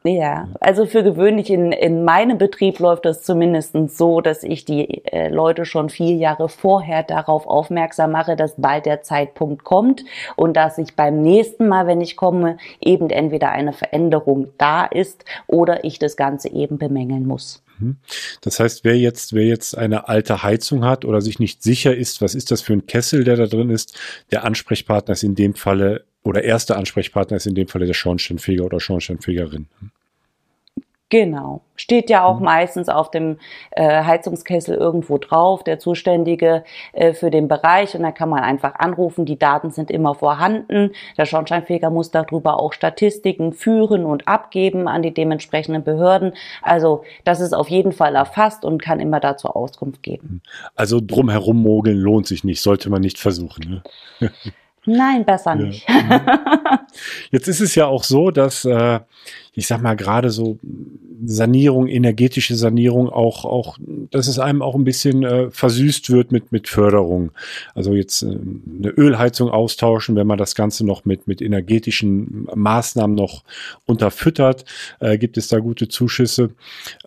Ja, 0.03 0.49
also 0.61 0.87
für 0.87 1.03
gewöhnlich 1.03 1.51
in, 1.51 1.73
in 1.73 2.05
meinem 2.05 2.39
Betrieb 2.39 2.79
läuft 2.79 3.05
das 3.05 3.23
zumindest 3.23 3.77
so, 3.91 4.23
dass 4.23 4.43
ich 4.43 4.65
die 4.65 5.05
äh, 5.05 5.29
Leute 5.29 5.67
schon 5.67 5.91
vier 5.91 6.15
Jahre 6.15 6.49
vorher 6.49 7.03
darauf 7.03 7.47
aufmerksam 7.47 8.13
mache, 8.13 8.35
dass 8.35 8.55
bald 8.57 8.87
der 8.87 9.03
Zeitpunkt 9.03 9.63
kommt 9.63 10.05
und 10.37 10.57
dass 10.57 10.79
ich 10.79 10.97
beim 10.97 11.21
nächsten 11.21 11.69
Mal, 11.69 11.87
wenn 11.87 12.01
ich 12.01 12.17
komme, 12.17 12.57
eben 12.81 13.11
entweder 13.11 13.51
eine 13.51 13.75
Veränderung 13.75 14.49
da 14.57 14.87
ist 14.87 15.27
oder 15.47 15.85
ich 15.85 15.99
das 15.99 16.17
Ganze 16.17 16.49
eben 16.49 16.79
bemängeln 16.79 17.27
muss. 17.27 17.63
Mhm. 17.79 17.97
Das 18.41 18.59
heißt, 18.59 18.85
wer 18.85 18.97
jetzt, 18.97 19.35
wer 19.35 19.45
jetzt 19.45 19.77
eine 19.77 20.09
alte 20.09 20.43
Heizung 20.43 20.83
hat 20.83 21.05
oder 21.05 21.21
sich 21.21 21.39
nicht 21.39 21.63
sicher 21.63 21.95
ist, 21.95 22.23
was 22.23 22.35
ist 22.35 22.51
das 22.51 22.63
für 22.63 22.73
ein 22.73 22.87
Kessel, 22.87 23.25
der 23.25 23.37
da 23.37 23.47
drin 23.47 23.69
ist, 23.69 23.99
der 24.31 24.45
Ansprechpartner 24.45 25.13
ist 25.13 25.25
in 25.25 25.35
dem 25.35 25.55
Falle 25.55 26.07
oder 26.23 26.45
erster 26.45 26.77
Ansprechpartner 26.77 27.37
ist 27.37 27.47
in 27.47 27.55
dem 27.55 27.69
Falle 27.69 27.87
der 27.87 27.95
Schornsteinfeger 27.95 28.65
oder 28.65 28.81
Schornsteinfegerin. 28.81 29.67
Genau. 31.11 31.63
Steht 31.75 32.09
ja 32.09 32.25
auch 32.25 32.39
mhm. 32.39 32.45
meistens 32.45 32.89
auf 32.89 33.11
dem 33.11 33.39
äh, 33.73 34.05
Heizungskessel 34.05 34.77
irgendwo 34.77 35.19
drauf, 35.19 35.65
der 35.65 35.81
Zuständige 35.81 36.63
äh, 36.93 37.15
für 37.15 37.31
den 37.31 37.49
Bereich. 37.49 37.97
Und 37.97 38.03
da 38.03 38.13
kann 38.13 38.29
man 38.29 38.45
einfach 38.45 38.77
anrufen. 38.77 39.25
Die 39.25 39.39
Daten 39.39 39.73
sind 39.73 39.91
immer 39.91 40.15
vorhanden. 40.15 40.93
Der 41.19 41.27
Schornsteinfeger 41.27 41.91
muss 41.91 42.13
darüber 42.13 42.61
auch 42.61 42.73
Statistiken 42.73 43.53
führen 43.53 44.05
und 44.05 44.29
abgeben 44.29 44.87
an 44.87 45.03
die 45.03 45.13
dementsprechenden 45.13 45.83
Behörden. 45.83 46.33
Also 46.63 47.03
das 47.25 47.41
ist 47.41 47.55
auf 47.55 47.69
jeden 47.69 47.91
Fall 47.91 48.15
erfasst 48.15 48.65
und 48.65 48.81
kann 48.81 49.01
immer 49.01 49.19
dazu 49.19 49.49
Auskunft 49.49 50.05
geben. 50.05 50.43
Also 50.77 51.01
drumherum 51.05 51.61
mogeln 51.61 51.99
lohnt 51.99 52.29
sich 52.29 52.45
nicht, 52.45 52.63
sollte 52.63 52.89
man 52.89 53.01
nicht 53.01 53.19
versuchen. 53.19 53.83
Ne? 54.21 54.31
Nein, 54.97 55.25
besser 55.25 55.55
nicht. 55.55 55.87
Jetzt 57.31 57.49
ist 57.49 57.61
es 57.61 57.75
ja 57.75 57.87
auch 57.87 58.03
so, 58.03 58.31
dass 58.31 58.65
äh, 58.65 59.01
ich 59.53 59.67
sag 59.67 59.81
mal 59.83 59.95
gerade 59.95 60.31
so 60.31 60.59
Sanierung, 61.25 61.87
energetische 61.89 62.55
Sanierung 62.55 63.09
auch, 63.09 63.45
auch, 63.45 63.79
dass 64.11 64.29
es 64.29 64.39
einem 64.39 64.63
auch 64.63 64.75
ein 64.75 64.85
bisschen 64.85 65.25
äh, 65.25 65.51
versüßt 65.51 66.11
wird 66.11 66.33
mit, 66.33 66.53
mit 66.53 66.69
Förderung. 66.69 67.33
Also 67.75 67.95
jetzt 67.95 68.23
äh, 68.23 68.27
eine 68.27 68.91
Ölheizung 68.91 69.51
austauschen, 69.51 70.17
wenn 70.17 70.27
man 70.27 70.39
das 70.39 70.55
Ganze 70.55 70.87
noch 70.87 71.05
mit, 71.05 71.27
mit 71.27 71.43
energetischen 71.43 72.47
Maßnahmen 72.55 73.17
noch 73.17 73.45
unterfüttert, 73.87 74.65
äh, 75.01 75.19
gibt 75.19 75.37
es 75.37 75.49
da 75.49 75.59
gute 75.59 75.89
Zuschüsse. 75.89 76.51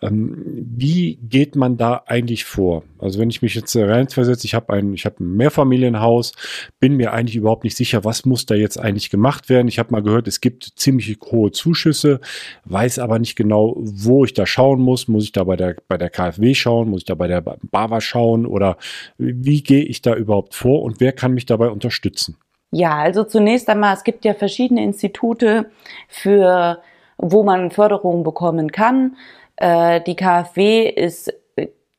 Ähm, 0.02 0.44
wie 0.46 1.18
geht 1.22 1.56
man 1.56 1.78
da 1.78 2.04
eigentlich 2.06 2.46
vor? 2.46 2.84
Also 3.00 3.20
wenn 3.20 3.30
ich 3.30 3.42
mich 3.42 3.56
jetzt 3.56 3.76
reinversetze, 3.76 4.46
ich 4.46 4.54
habe 4.54 4.74
ein, 4.74 4.94
ich 4.94 5.06
habe 5.06 5.24
ein 5.24 5.36
Mehrfamilienhaus, 5.36 6.34
bin 6.80 6.96
mir 6.96 7.14
eigentlich 7.14 7.36
überhaupt 7.36 7.64
nicht 7.64 7.78
sicher, 7.78 8.04
was 8.04 8.26
muss 8.26 8.46
da 8.46 8.56
jetzt 8.56 8.80
eigentlich 8.80 9.10
gemacht 9.10 9.50
werden. 9.50 9.68
Ich 9.68 9.80
habe 9.80 9.92
mal 9.92 10.04
gehört, 10.04 10.28
es 10.28 10.42
gibt 10.42 10.74
ziemlich 10.76 11.18
hohe 11.32 11.52
Zuschüsse, 11.52 12.20
weiß 12.66 13.00
aber 13.00 13.20
nicht 13.20 13.36
genau, 13.36 13.76
wo 13.78 14.03
ich 14.26 14.34
da 14.34 14.46
schauen 14.46 14.82
muss. 14.82 15.08
Muss 15.08 15.26
ich 15.26 15.32
da 15.32 15.44
bei 15.44 15.56
der, 15.56 15.76
bei 15.88 15.98
der 15.98 16.10
KfW 16.10 16.54
schauen? 16.54 16.90
Muss 16.90 17.02
ich 17.02 17.06
da 17.06 17.16
bei 17.16 17.28
der 17.28 17.42
BAWA 17.42 18.02
schauen? 18.02 18.46
Oder 18.46 18.78
wie 19.18 19.64
gehe 19.64 19.84
ich 19.84 20.02
da 20.02 20.16
überhaupt 20.16 20.56
vor 20.56 20.84
und 20.84 21.00
wer 21.00 21.12
kann 21.12 21.34
mich 21.34 21.46
dabei 21.46 21.70
unterstützen? 21.70 22.38
Ja, 22.72 22.96
also 22.96 23.24
zunächst 23.24 23.70
einmal, 23.70 23.94
es 23.94 24.04
gibt 24.04 24.26
ja 24.26 24.34
verschiedene 24.34 24.84
Institute 24.84 25.70
für, 26.08 26.82
wo 27.18 27.44
man 27.44 27.70
Förderungen 27.70 28.24
bekommen 28.24 28.72
kann. 28.72 29.16
Äh, 29.58 30.02
die 30.02 30.16
KfW 30.16 30.90
ist 30.90 31.32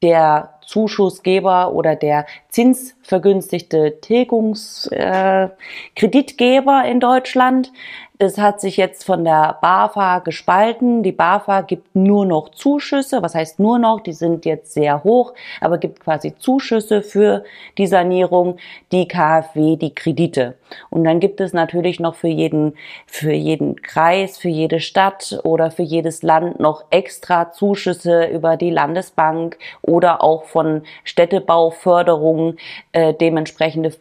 der 0.03 0.55
Zuschussgeber 0.67 1.73
oder 1.73 1.97
der 1.97 2.27
zinsvergünstigte 2.49 4.01
Tilgungskreditgeber 4.01 6.83
äh, 6.85 6.91
in 6.91 7.01
Deutschland. 7.01 7.73
Das 8.25 8.39
hat 8.39 8.59
sich 8.59 8.79
jetzt 8.79 9.05
von 9.05 9.23
der 9.23 9.59
BAFA 9.61 10.21
gespalten. 10.21 11.03
Die 11.03 11.13
BAFA 11.13 11.61
gibt 11.61 11.95
nur 11.95 12.25
noch 12.25 12.49
Zuschüsse. 12.49 13.21
Was 13.21 13.35
heißt 13.35 13.61
nur 13.61 13.79
noch? 13.79 14.01
Die 14.01 14.15
sind 14.15 14.47
jetzt 14.47 14.73
sehr 14.73 15.05
hoch, 15.05 15.35
aber 15.61 15.77
gibt 15.77 16.01
quasi 16.01 16.35
Zuschüsse 16.35 17.03
für 17.03 17.45
die 17.77 17.87
Sanierung, 17.87 18.57
die 18.93 19.07
KfW, 19.07 19.77
die 19.77 19.95
Kredite. 19.95 20.55
Und 20.89 21.05
dann 21.05 21.21
gibt 21.21 21.39
es 21.43 21.53
natürlich 21.53 22.01
noch 22.01 22.15
für 22.15 22.29
jeden, 22.29 22.77
für 23.07 23.35
jeden 23.35 23.83
Kreis, 23.83 24.39
für 24.39 24.49
jede 24.49 24.81
Stadt 24.81 25.39
oder 25.45 25.71
für 25.71 25.83
jedes 25.83 26.23
Land 26.23 26.59
noch 26.61 26.87
extra 26.89 27.53
Zuschüsse 27.53 28.25
über 28.25 28.57
die 28.57 28.71
Landesbank 28.71 29.59
oder 29.83 30.25
auch 30.25 30.45
von 30.45 30.85
Städtebauförderungen 31.05 32.57
äh, 32.93 33.13
dementsprechende 33.13 33.93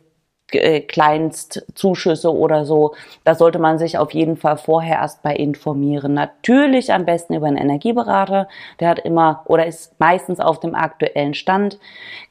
äh, 0.55 0.81
Kleinstzuschüsse 0.81 2.33
oder 2.33 2.65
so. 2.65 2.95
Da 3.23 3.35
sollte 3.35 3.59
man 3.59 3.77
sich 3.79 3.97
auf 3.97 4.11
jeden 4.11 4.35
Fall 4.37 4.57
vorher 4.57 4.97
erst 4.97 5.23
bei 5.23 5.35
informieren. 5.35 6.13
Natürlich 6.13 6.93
am 6.93 7.05
besten 7.05 7.33
über 7.33 7.47
einen 7.47 7.57
Energieberater. 7.57 8.47
Der 8.79 8.89
hat 8.89 8.99
immer 8.99 9.41
oder 9.45 9.65
ist 9.65 9.99
meistens 9.99 10.39
auf 10.39 10.59
dem 10.59 10.75
aktuellen 10.75 11.33
Stand. 11.33 11.79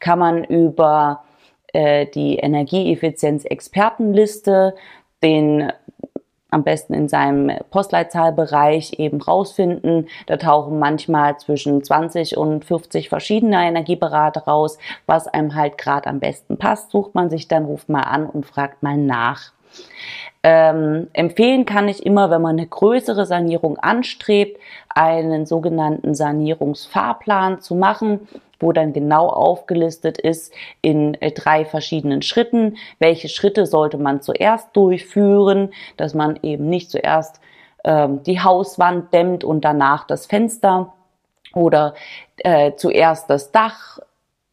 Kann 0.01 0.19
man 0.19 0.45
über 0.45 1.25
äh, 1.73 2.07
die 2.07 2.37
Energieeffizienz-Expertenliste 2.37 4.75
den 5.23 5.73
am 6.53 6.63
besten 6.63 6.95
in 6.95 7.09
seinem 7.09 7.51
Postleitzahlbereich 7.71 8.99
eben 8.99 9.21
rausfinden. 9.21 10.09
Da 10.27 10.37
tauchen 10.37 10.79
manchmal 10.79 11.39
zwischen 11.39 11.83
20 11.83 12.37
und 12.37 12.65
50 12.65 13.09
verschiedene 13.09 13.57
Energieberater 13.65 14.43
raus, 14.43 14.79
was 15.07 15.27
einem 15.27 15.55
halt 15.55 15.79
gerade 15.79 16.09
am 16.09 16.21
besten 16.21 16.59
passt. 16.59 16.91
Sucht 16.91 17.15
man 17.15 17.31
sich 17.31 17.49
dann, 17.49 17.65
ruft 17.65 17.89
mal 17.89 18.03
an 18.03 18.27
und 18.27 18.47
fragt 18.47 18.83
mal 18.83 18.97
nach. 18.97 19.53
Ähm, 20.45 21.09
empfehlen 21.13 21.65
kann 21.65 21.89
ich 21.89 22.05
immer, 22.05 22.31
wenn 22.31 22.43
man 22.43 22.59
eine 22.59 22.67
größere 22.67 23.27
Sanierung 23.27 23.79
anstrebt, 23.79 24.61
einen 24.89 25.47
sogenannten 25.47 26.15
Sanierungsfahrplan 26.15 27.61
zu 27.61 27.77
machen 27.77 28.29
wo 28.63 28.73
dann 28.73 28.93
genau 28.93 29.29
aufgelistet 29.29 30.19
ist 30.19 30.55
in 30.81 31.15
äh, 31.21 31.33
drei 31.33 31.65
verschiedenen 31.65 32.23
Schritten, 32.23 32.77
welche 32.99 33.29
Schritte 33.29 33.67
sollte 33.67 33.99
man 33.99 34.23
zuerst 34.23 34.75
durchführen, 34.75 35.73
dass 35.97 36.15
man 36.15 36.39
eben 36.43 36.69
nicht 36.69 36.91
zuerst 36.91 37.41
ähm, 37.85 38.23
die 38.23 38.41
Hauswand 38.41 39.13
dämmt 39.13 39.45
und 39.45 39.63
danach 39.65 40.07
das 40.07 40.27
Fenster 40.27 40.95
oder 41.55 41.95
äh, 42.39 42.73
zuerst 42.77 43.29
das 43.29 43.53
Dach 43.53 43.99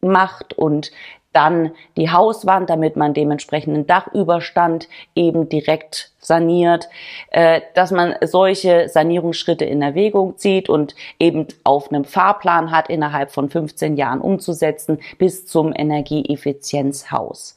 macht 0.00 0.54
und 0.54 0.90
dann 1.32 1.72
die 1.96 2.10
Hauswand, 2.10 2.70
damit 2.70 2.96
man 2.96 3.14
dementsprechenden 3.14 3.86
Dachüberstand 3.86 4.88
eben 5.14 5.48
direkt 5.48 6.10
saniert, 6.18 6.88
äh, 7.30 7.60
dass 7.74 7.90
man 7.90 8.14
solche 8.22 8.88
Sanierungsschritte 8.88 9.64
in 9.64 9.82
Erwägung 9.82 10.36
zieht 10.36 10.68
und 10.68 10.94
eben 11.18 11.46
auf 11.64 11.90
einem 11.90 12.04
Fahrplan 12.04 12.70
hat, 12.70 12.88
innerhalb 12.88 13.30
von 13.30 13.48
15 13.48 13.96
Jahren 13.96 14.20
umzusetzen 14.20 14.98
bis 15.18 15.46
zum 15.46 15.72
Energieeffizienzhaus. 15.74 17.56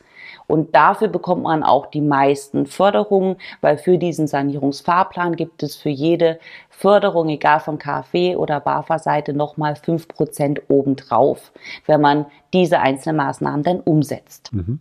Und 0.54 0.76
dafür 0.76 1.08
bekommt 1.08 1.42
man 1.42 1.64
auch 1.64 1.88
die 1.88 2.00
meisten 2.00 2.68
Förderungen, 2.68 3.38
weil 3.62 3.80
für 3.80 3.98
diesen 3.98 4.28
Sanierungsfahrplan 4.28 5.36
gibt 5.36 5.64
es 5.64 5.76
für 5.76 5.90
jede 5.90 6.38
Förderung, 6.70 7.28
egal 7.30 7.60
von 7.60 7.80
KfW 7.80 8.36
oder 8.36 8.60
BAFA-Seite, 8.60 9.34
nochmal 9.34 9.76
fünf 9.76 10.08
Prozent 10.08 10.62
obendrauf, 10.68 11.52
wenn 11.88 12.02
man 12.02 12.28
diese 12.54 12.82
einzelnen 12.82 13.16
Maßnahmen 13.18 13.64
dann 13.64 13.80
umsetzt. 13.80 14.52
Mhm. 14.54 14.78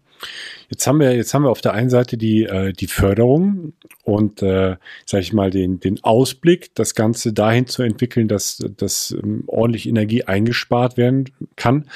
Jetzt 0.68 0.86
haben 0.86 1.00
wir, 1.00 1.16
jetzt 1.16 1.32
haben 1.32 1.44
wir 1.44 1.50
auf 1.50 1.62
der 1.62 1.72
einen 1.72 1.88
Seite 1.88 2.18
die, 2.18 2.44
äh, 2.44 2.74
die 2.74 2.86
Förderung 2.86 3.72
und, 4.04 4.42
äh, 4.42 4.76
sage 5.06 5.22
ich 5.22 5.32
mal, 5.32 5.50
den, 5.50 5.80
den 5.80 6.04
Ausblick, 6.04 6.74
das 6.74 6.94
Ganze 6.94 7.32
dahin 7.32 7.66
zu 7.66 7.82
entwickeln, 7.82 8.28
dass, 8.28 8.58
dass 8.76 9.12
ähm, 9.12 9.44
ordentlich 9.46 9.88
Energie 9.88 10.24
eingespart 10.24 10.98
werden 10.98 11.30
kann 11.56 11.86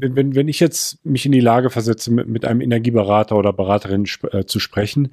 wenn, 0.00 0.16
wenn, 0.16 0.34
wenn 0.34 0.48
ich 0.48 0.60
jetzt 0.60 1.04
mich 1.04 1.26
in 1.26 1.32
die 1.32 1.40
Lage 1.40 1.70
versetze, 1.70 2.12
mit, 2.12 2.28
mit 2.28 2.44
einem 2.44 2.60
Energieberater 2.60 3.36
oder 3.36 3.52
Beraterin 3.52 4.04
sp 4.06 4.30
äh, 4.32 4.46
zu 4.46 4.60
sprechen, 4.60 5.12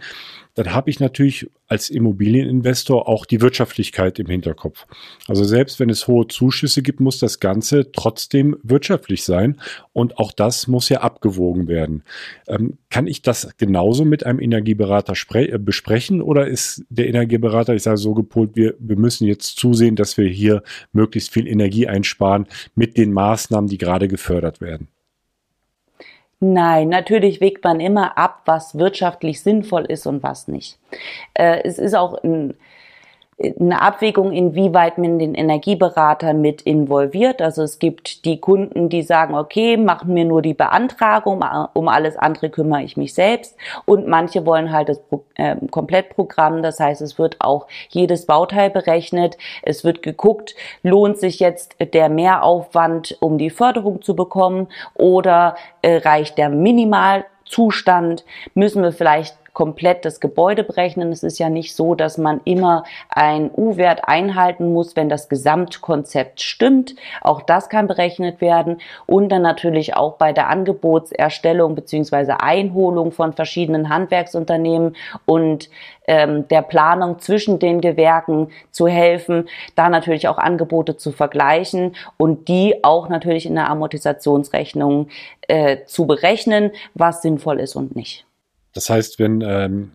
dann 0.55 0.73
habe 0.73 0.89
ich 0.89 0.99
natürlich 0.99 1.49
als 1.67 1.89
Immobilieninvestor 1.89 3.07
auch 3.07 3.25
die 3.25 3.41
Wirtschaftlichkeit 3.41 4.19
im 4.19 4.27
Hinterkopf. 4.27 4.85
Also 5.27 5.43
selbst 5.43 5.79
wenn 5.79 5.89
es 5.89 6.07
hohe 6.07 6.27
Zuschüsse 6.27 6.81
gibt, 6.81 6.99
muss 6.99 7.19
das 7.19 7.39
Ganze 7.39 7.91
trotzdem 7.91 8.57
wirtschaftlich 8.63 9.23
sein 9.23 9.59
und 9.93 10.17
auch 10.17 10.31
das 10.31 10.67
muss 10.67 10.89
ja 10.89 11.01
abgewogen 11.01 11.67
werden. 11.67 12.03
Ähm, 12.47 12.77
kann 12.89 13.07
ich 13.07 13.21
das 13.21 13.55
genauso 13.57 14.05
mit 14.05 14.25
einem 14.25 14.39
Energieberater 14.39 15.13
äh, 15.33 15.57
besprechen 15.57 16.21
oder 16.21 16.47
ist 16.47 16.85
der 16.89 17.07
Energieberater, 17.07 17.75
ich 17.75 17.83
sage 17.83 17.97
so 17.97 18.13
gepolt, 18.13 18.51
wir, 18.55 18.75
wir 18.79 18.97
müssen 18.97 19.25
jetzt 19.25 19.57
zusehen, 19.57 19.95
dass 19.95 20.17
wir 20.17 20.27
hier 20.27 20.63
möglichst 20.93 21.31
viel 21.31 21.47
Energie 21.47 21.87
einsparen 21.87 22.47
mit 22.75 22.97
den 22.97 23.11
Maßnahmen, 23.11 23.69
die 23.69 23.77
gerade 23.77 24.07
gefördert 24.07 24.61
werden? 24.61 24.87
Nein, 26.39 26.89
natürlich 26.89 27.39
wägt 27.41 27.63
man 27.63 27.79
immer 27.79 28.17
ab, 28.17 28.41
was 28.45 28.77
wirtschaftlich 28.77 29.41
sinnvoll 29.41 29.85
ist 29.85 30.05
und 30.05 30.21
was 30.21 30.47
nicht. 30.47 30.77
Äh, 31.33 31.61
es 31.63 31.79
ist 31.79 31.95
auch 31.95 32.21
ein 32.23 32.55
eine 33.37 33.81
Abwägung, 33.81 34.31
inwieweit 34.31 34.97
man 34.97 35.19
den 35.19 35.35
Energieberater 35.35 36.33
mit 36.33 36.61
involviert. 36.61 37.41
Also 37.41 37.63
es 37.63 37.79
gibt 37.79 38.23
die 38.23 38.39
Kunden, 38.39 38.87
die 38.87 39.01
sagen, 39.01 39.35
okay, 39.35 39.75
machen 39.75 40.13
mir 40.13 40.23
nur 40.23 40.41
die 40.41 40.53
Beantragung, 40.53 41.43
um 41.73 41.87
alles 41.89 42.15
andere 42.15 42.49
kümmere 42.49 42.83
ich 42.83 42.95
mich 42.95 43.13
selbst. 43.13 43.57
Und 43.85 44.07
manche 44.07 44.45
wollen 44.45 44.71
halt 44.71 44.87
das 44.87 45.01
äh, 45.35 45.57
Komplettprogramm. 45.69 46.63
Das 46.63 46.79
heißt, 46.79 47.01
es 47.01 47.19
wird 47.19 47.35
auch 47.39 47.67
jedes 47.89 48.25
Bauteil 48.25 48.69
berechnet. 48.69 49.37
Es 49.63 49.83
wird 49.83 50.01
geguckt, 50.01 50.55
lohnt 50.81 51.17
sich 51.17 51.39
jetzt 51.39 51.75
der 51.93 52.07
Mehraufwand, 52.07 53.17
um 53.19 53.37
die 53.37 53.49
Förderung 53.49 54.01
zu 54.01 54.15
bekommen 54.15 54.67
oder 54.93 55.57
äh, 55.81 55.97
reicht 55.97 56.37
der 56.37 56.47
Minimalzustand? 56.47 58.23
Müssen 58.53 58.81
wir 58.81 58.93
vielleicht 58.93 59.35
komplett 59.55 60.05
das 60.05 60.19
Gebäude 60.19 60.63
berechnen. 60.63 61.11
Es 61.11 61.23
ist 61.23 61.39
ja 61.39 61.49
nicht 61.49 61.73
so, 61.73 61.95
dass 61.95 62.19
man 62.19 62.41
immer 62.43 62.83
ein 63.09 63.49
U-Wert 63.55 64.07
einhalten 64.07 64.71
muss, 64.71 64.95
wenn 64.95 65.09
das 65.09 65.29
Gesamtkonzept 65.29 66.41
stimmt. 66.41 66.95
Auch 67.21 67.41
das 67.41 67.69
kann 67.69 67.87
berechnet 67.87 68.41
werden 68.41 68.81
und 69.07 69.29
dann 69.29 69.41
natürlich 69.41 69.95
auch 69.95 70.17
bei 70.17 70.33
der 70.33 70.49
Angebotserstellung 70.49 71.73
beziehungsweise 71.73 72.41
Einholung 72.41 73.11
von 73.11 73.33
verschiedenen 73.33 73.89
Handwerksunternehmen 73.89 74.95
und 75.25 75.69
ähm, 76.07 76.47
der 76.49 76.61
Planung 76.61 77.19
zwischen 77.19 77.57
den 77.57 77.81
Gewerken 77.81 78.49
zu 78.71 78.87
helfen, 78.87 79.47
da 79.75 79.89
natürlich 79.89 80.27
auch 80.27 80.37
Angebote 80.37 80.97
zu 80.97 81.13
vergleichen 81.13 81.95
und 82.17 82.49
die 82.49 82.83
auch 82.83 83.07
natürlich 83.07 83.45
in 83.45 83.55
der 83.55 83.69
Amortisationsrechnung 83.69 85.07
äh, 85.47 85.77
zu 85.85 86.05
berechnen, 86.05 86.71
was 86.93 87.21
sinnvoll 87.21 87.61
ist 87.61 87.75
und 87.75 87.95
nicht. 87.95 88.25
Das 88.75 88.89
heißt, 88.89 89.19
wenn, 89.19 89.41
ähm, 89.41 89.91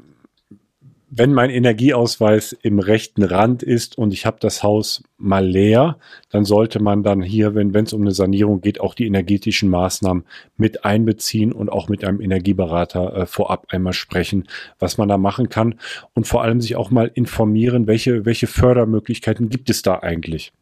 wenn 1.10 1.34
mein 1.34 1.50
Energieausweis 1.50 2.52
im 2.62 2.78
rechten 2.78 3.22
Rand 3.22 3.62
ist 3.62 3.98
und 3.98 4.14
ich 4.14 4.24
habe 4.24 4.38
das 4.40 4.62
Haus 4.62 5.02
mal 5.18 5.46
leer, 5.46 5.98
dann 6.30 6.46
sollte 6.46 6.80
man 6.80 7.02
dann 7.02 7.20
hier, 7.20 7.54
wenn 7.54 7.74
es 7.74 7.92
um 7.92 8.00
eine 8.00 8.12
Sanierung 8.12 8.62
geht, 8.62 8.80
auch 8.80 8.94
die 8.94 9.06
energetischen 9.06 9.68
Maßnahmen 9.68 10.24
mit 10.56 10.84
einbeziehen 10.84 11.52
und 11.52 11.68
auch 11.68 11.88
mit 11.88 12.04
einem 12.04 12.22
Energieberater 12.22 13.16
äh, 13.16 13.26
vorab 13.26 13.66
einmal 13.68 13.92
sprechen, 13.92 14.48
was 14.78 14.96
man 14.96 15.08
da 15.08 15.18
machen 15.18 15.50
kann 15.50 15.74
und 16.14 16.26
vor 16.26 16.42
allem 16.42 16.62
sich 16.62 16.74
auch 16.76 16.90
mal 16.90 17.10
informieren, 17.12 17.86
welche, 17.86 18.24
welche 18.24 18.46
Fördermöglichkeiten 18.46 19.50
gibt 19.50 19.68
es 19.68 19.82
da 19.82 19.98
eigentlich 19.98 20.52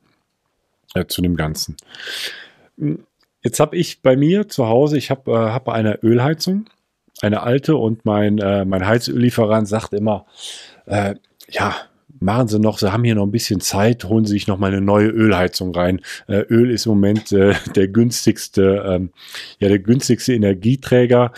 äh, 0.94 1.06
zu 1.06 1.22
dem 1.22 1.36
Ganzen. 1.36 1.76
Jetzt 3.42 3.60
habe 3.60 3.76
ich 3.76 4.02
bei 4.02 4.16
mir 4.16 4.48
zu 4.48 4.66
Hause, 4.66 4.98
ich 4.98 5.10
habe 5.10 5.30
äh, 5.30 5.34
hab 5.34 5.68
eine 5.68 6.02
Ölheizung 6.02 6.68
eine 7.22 7.42
alte 7.42 7.76
und 7.76 8.04
mein, 8.04 8.38
äh, 8.38 8.64
mein 8.64 8.86
Heizöllieferant 8.86 9.68
sagt 9.68 9.92
immer, 9.92 10.26
äh, 10.86 11.14
ja, 11.50 11.74
machen 12.20 12.48
Sie 12.48 12.58
noch, 12.58 12.78
Sie 12.78 12.92
haben 12.92 13.04
hier 13.04 13.14
noch 13.14 13.26
ein 13.26 13.30
bisschen 13.30 13.60
Zeit, 13.60 14.04
holen 14.04 14.24
Sie 14.24 14.32
sich 14.32 14.46
noch 14.46 14.58
mal 14.58 14.68
eine 14.68 14.80
neue 14.80 15.08
Ölheizung 15.08 15.74
rein. 15.74 16.00
Äh, 16.26 16.40
Öl 16.48 16.70
ist 16.70 16.86
im 16.86 16.92
Moment 16.92 17.32
äh, 17.32 17.54
der 17.76 17.88
günstigste, 17.88 18.84
ähm, 18.86 19.10
ja, 19.58 19.68
der 19.68 19.78
günstigste 19.78 20.34
Energieträger. 20.34 21.32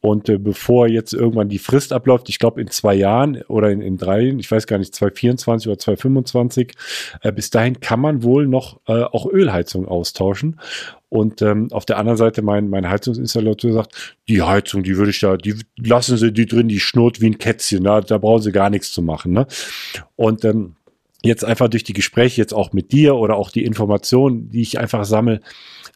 Und 0.00 0.28
äh, 0.28 0.38
bevor 0.38 0.86
jetzt 0.86 1.14
irgendwann 1.14 1.48
die 1.48 1.58
Frist 1.58 1.92
abläuft, 1.92 2.28
ich 2.28 2.38
glaube 2.38 2.60
in 2.60 2.68
zwei 2.68 2.94
Jahren 2.94 3.42
oder 3.48 3.70
in, 3.70 3.80
in 3.80 3.96
drei, 3.96 4.28
ich 4.38 4.48
weiß 4.48 4.66
gar 4.68 4.78
nicht, 4.78 4.94
2024 4.94 5.68
oder 5.68 5.78
2025, 5.78 6.74
äh, 7.22 7.32
bis 7.32 7.50
dahin 7.50 7.80
kann 7.80 8.00
man 8.00 8.22
wohl 8.22 8.46
noch 8.46 8.78
äh, 8.86 9.02
auch 9.02 9.26
Ölheizung 9.26 9.88
austauschen. 9.88 10.60
Und 11.16 11.40
ähm, 11.40 11.68
auf 11.72 11.86
der 11.86 11.96
anderen 11.96 12.18
Seite 12.18 12.42
mein, 12.42 12.68
mein 12.68 12.88
Heizungsinstallateur 12.88 13.72
sagt, 13.72 14.16
die 14.28 14.42
Heizung, 14.42 14.82
die 14.82 14.98
würde 14.98 15.10
ich 15.10 15.20
da, 15.20 15.38
die 15.38 15.54
lassen 15.78 16.18
Sie 16.18 16.30
die 16.30 16.44
drin, 16.44 16.68
die 16.68 16.78
schnurrt 16.78 17.22
wie 17.22 17.26
ein 17.26 17.38
Kätzchen, 17.38 17.84
da, 17.84 18.02
da 18.02 18.18
brauchen 18.18 18.42
Sie 18.42 18.52
gar 18.52 18.68
nichts 18.68 18.92
zu 18.92 19.00
machen. 19.00 19.32
Ne? 19.32 19.46
Und 20.14 20.44
ähm, 20.44 20.75
jetzt 21.26 21.44
einfach 21.44 21.68
durch 21.68 21.84
die 21.84 21.92
Gespräche, 21.92 22.40
jetzt 22.40 22.54
auch 22.54 22.72
mit 22.72 22.92
dir 22.92 23.16
oder 23.16 23.36
auch 23.36 23.50
die 23.50 23.64
Informationen, 23.64 24.50
die 24.50 24.62
ich 24.62 24.78
einfach 24.78 25.04
sammle, 25.04 25.40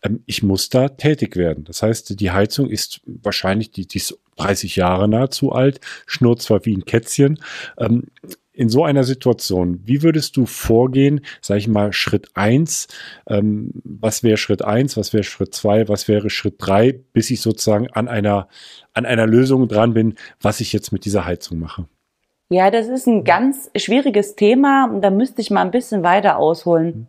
ähm, 0.02 0.22
ich 0.26 0.42
muss 0.42 0.68
da 0.68 0.88
tätig 0.88 1.36
werden. 1.36 1.64
Das 1.64 1.82
heißt, 1.82 2.20
die 2.20 2.30
Heizung 2.30 2.68
ist 2.68 3.00
wahrscheinlich, 3.04 3.70
die, 3.70 3.86
die 3.86 3.98
ist 3.98 4.18
30 4.36 4.76
Jahre 4.76 5.08
nahezu 5.08 5.52
alt, 5.52 5.80
schnurrt 6.06 6.42
zwar 6.42 6.64
wie 6.64 6.76
ein 6.76 6.84
Kätzchen. 6.84 7.40
Ähm, 7.78 8.04
in 8.52 8.68
so 8.68 8.84
einer 8.84 9.04
Situation, 9.04 9.80
wie 9.84 10.02
würdest 10.02 10.36
du 10.36 10.44
vorgehen, 10.44 11.22
sage 11.40 11.60
ich 11.60 11.68
mal, 11.68 11.92
Schritt 11.92 12.28
eins? 12.34 12.88
ähm, 13.26 13.70
was 13.84 14.22
wäre 14.22 14.36
Schritt 14.36 14.62
eins? 14.62 14.96
was 14.96 15.12
wäre 15.12 15.24
Schritt 15.24 15.54
zwei? 15.54 15.88
was 15.88 16.08
wäre 16.08 16.30
Schritt 16.30 16.56
drei, 16.58 16.92
bis 16.92 17.30
ich 17.30 17.40
sozusagen 17.40 17.88
an 17.88 18.08
einer, 18.08 18.48
an 18.92 19.06
einer 19.06 19.26
Lösung 19.26 19.68
dran 19.68 19.94
bin, 19.94 20.14
was 20.40 20.60
ich 20.60 20.72
jetzt 20.72 20.92
mit 20.92 21.04
dieser 21.04 21.24
Heizung 21.24 21.58
mache? 21.58 21.86
Ja, 22.52 22.72
das 22.72 22.88
ist 22.88 23.06
ein 23.06 23.22
ganz 23.22 23.70
schwieriges 23.76 24.34
Thema 24.34 24.86
und 24.86 25.02
da 25.02 25.10
müsste 25.10 25.40
ich 25.40 25.52
mal 25.52 25.60
ein 25.62 25.70
bisschen 25.70 26.02
weiter 26.02 26.36
ausholen. 26.36 27.06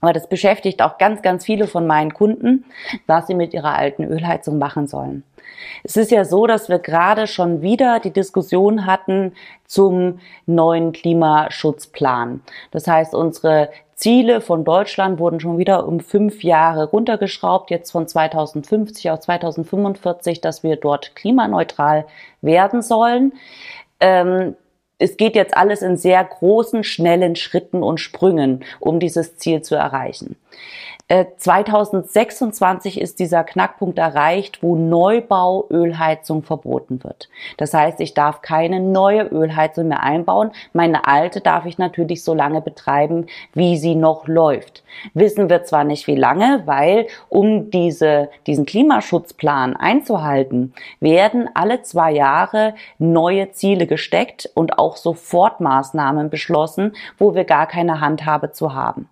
Aber 0.00 0.12
das 0.12 0.28
beschäftigt 0.28 0.82
auch 0.82 0.98
ganz, 0.98 1.20
ganz 1.20 1.44
viele 1.44 1.66
von 1.66 1.86
meinen 1.86 2.14
Kunden, 2.14 2.64
was 3.08 3.26
sie 3.26 3.34
mit 3.34 3.54
ihrer 3.54 3.74
alten 3.74 4.04
Ölheizung 4.04 4.58
machen 4.58 4.86
sollen. 4.86 5.24
Es 5.82 5.96
ist 5.96 6.12
ja 6.12 6.24
so, 6.24 6.46
dass 6.46 6.68
wir 6.68 6.78
gerade 6.78 7.26
schon 7.26 7.60
wieder 7.60 7.98
die 7.98 8.12
Diskussion 8.12 8.86
hatten 8.86 9.32
zum 9.66 10.20
neuen 10.46 10.92
Klimaschutzplan. 10.92 12.42
Das 12.70 12.86
heißt, 12.86 13.16
unsere 13.16 13.70
Ziele 13.96 14.40
von 14.40 14.64
Deutschland 14.64 15.18
wurden 15.18 15.40
schon 15.40 15.58
wieder 15.58 15.88
um 15.88 15.98
fünf 15.98 16.44
Jahre 16.44 16.84
runtergeschraubt, 16.84 17.70
jetzt 17.70 17.90
von 17.90 18.06
2050 18.06 19.10
auf 19.10 19.20
2045, 19.20 20.40
dass 20.40 20.62
wir 20.62 20.76
dort 20.76 21.16
klimaneutral 21.16 22.06
werden 22.42 22.80
sollen. 22.80 23.32
Ähm, 23.98 24.54
es 24.98 25.16
geht 25.16 25.34
jetzt 25.34 25.56
alles 25.56 25.82
in 25.82 25.96
sehr 25.96 26.22
großen, 26.24 26.84
schnellen 26.84 27.36
Schritten 27.36 27.82
und 27.82 27.98
Sprüngen, 27.98 28.64
um 28.80 29.00
dieses 29.00 29.36
Ziel 29.36 29.62
zu 29.62 29.74
erreichen. 29.74 30.36
2026 31.08 32.96
äh, 32.96 33.02
ist 33.02 33.18
dieser 33.18 33.44
Knackpunkt 33.44 33.98
erreicht, 33.98 34.62
wo 34.62 34.74
Neubau 34.74 35.66
Ölheizung 35.70 36.42
verboten 36.42 37.04
wird. 37.04 37.28
Das 37.58 37.74
heißt, 37.74 38.00
ich 38.00 38.14
darf 38.14 38.40
keine 38.40 38.80
neue 38.80 39.24
Ölheizung 39.24 39.88
mehr 39.88 40.02
einbauen. 40.02 40.50
Meine 40.72 41.06
alte 41.06 41.42
darf 41.42 41.66
ich 41.66 41.76
natürlich 41.76 42.24
so 42.24 42.32
lange 42.32 42.62
betreiben, 42.62 43.26
wie 43.52 43.76
sie 43.76 43.96
noch 43.96 44.26
läuft. 44.26 44.82
Wissen 45.12 45.50
wir 45.50 45.64
zwar 45.64 45.84
nicht 45.84 46.06
wie 46.06 46.16
lange, 46.16 46.62
weil 46.64 47.06
um 47.28 47.70
diese, 47.70 48.30
diesen 48.46 48.64
Klimaschutzplan 48.64 49.76
einzuhalten, 49.76 50.72
werden 51.00 51.50
alle 51.52 51.82
zwei 51.82 52.12
Jahre 52.12 52.74
neue 52.98 53.52
Ziele 53.52 53.86
gesteckt 53.86 54.50
und 54.54 54.78
auch 54.78 54.96
Sofortmaßnahmen 54.96 56.30
beschlossen, 56.30 56.94
wo 57.18 57.34
wir 57.34 57.44
gar 57.44 57.66
keine 57.66 58.00
Handhabe 58.00 58.52
zu 58.52 58.74
haben. 58.74 59.10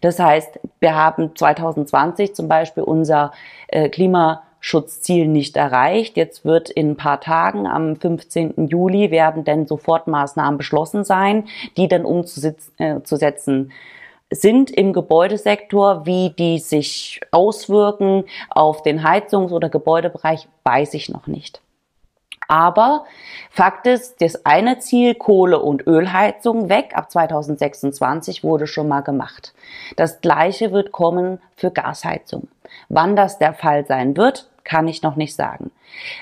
Das 0.00 0.18
heißt, 0.18 0.60
wir 0.80 0.94
haben 0.94 1.34
2020 1.34 2.34
zum 2.34 2.48
Beispiel 2.48 2.82
unser 2.82 3.32
äh, 3.68 3.88
Klimaschutzziel 3.88 5.26
nicht 5.26 5.56
erreicht. 5.56 6.16
Jetzt 6.16 6.44
wird 6.44 6.70
in 6.70 6.90
ein 6.90 6.96
paar 6.96 7.20
Tagen, 7.20 7.66
am 7.66 7.96
15. 7.96 8.68
Juli, 8.68 9.10
werden 9.10 9.44
denn 9.44 9.66
Sofortmaßnahmen 9.66 10.58
beschlossen 10.58 11.04
sein, 11.04 11.48
die 11.76 11.88
dann 11.88 12.04
umzusetzen 12.04 13.70
äh, 13.70 14.34
sind 14.34 14.70
im 14.70 14.92
Gebäudesektor. 14.92 16.06
Wie 16.06 16.30
die 16.30 16.58
sich 16.58 17.20
auswirken 17.30 18.24
auf 18.48 18.82
den 18.82 19.02
Heizungs- 19.02 19.52
oder 19.52 19.68
Gebäudebereich, 19.68 20.48
weiß 20.64 20.94
ich 20.94 21.08
noch 21.08 21.26
nicht. 21.26 21.60
Aber 22.50 23.04
Fakt 23.52 23.86
ist, 23.86 24.20
das 24.20 24.44
eine 24.44 24.80
Ziel, 24.80 25.14
Kohle- 25.14 25.60
und 25.60 25.86
Ölheizung 25.86 26.68
weg, 26.68 26.90
ab 26.94 27.08
2026 27.08 28.42
wurde 28.42 28.66
schon 28.66 28.88
mal 28.88 29.02
gemacht. 29.02 29.54
Das 29.94 30.20
gleiche 30.20 30.72
wird 30.72 30.90
kommen 30.90 31.40
für 31.54 31.70
Gasheizung. 31.70 32.48
Wann 32.88 33.14
das 33.14 33.38
der 33.38 33.54
Fall 33.54 33.86
sein 33.86 34.16
wird, 34.16 34.48
kann 34.70 34.86
ich 34.86 35.02
noch 35.02 35.16
nicht 35.16 35.34
sagen. 35.34 35.72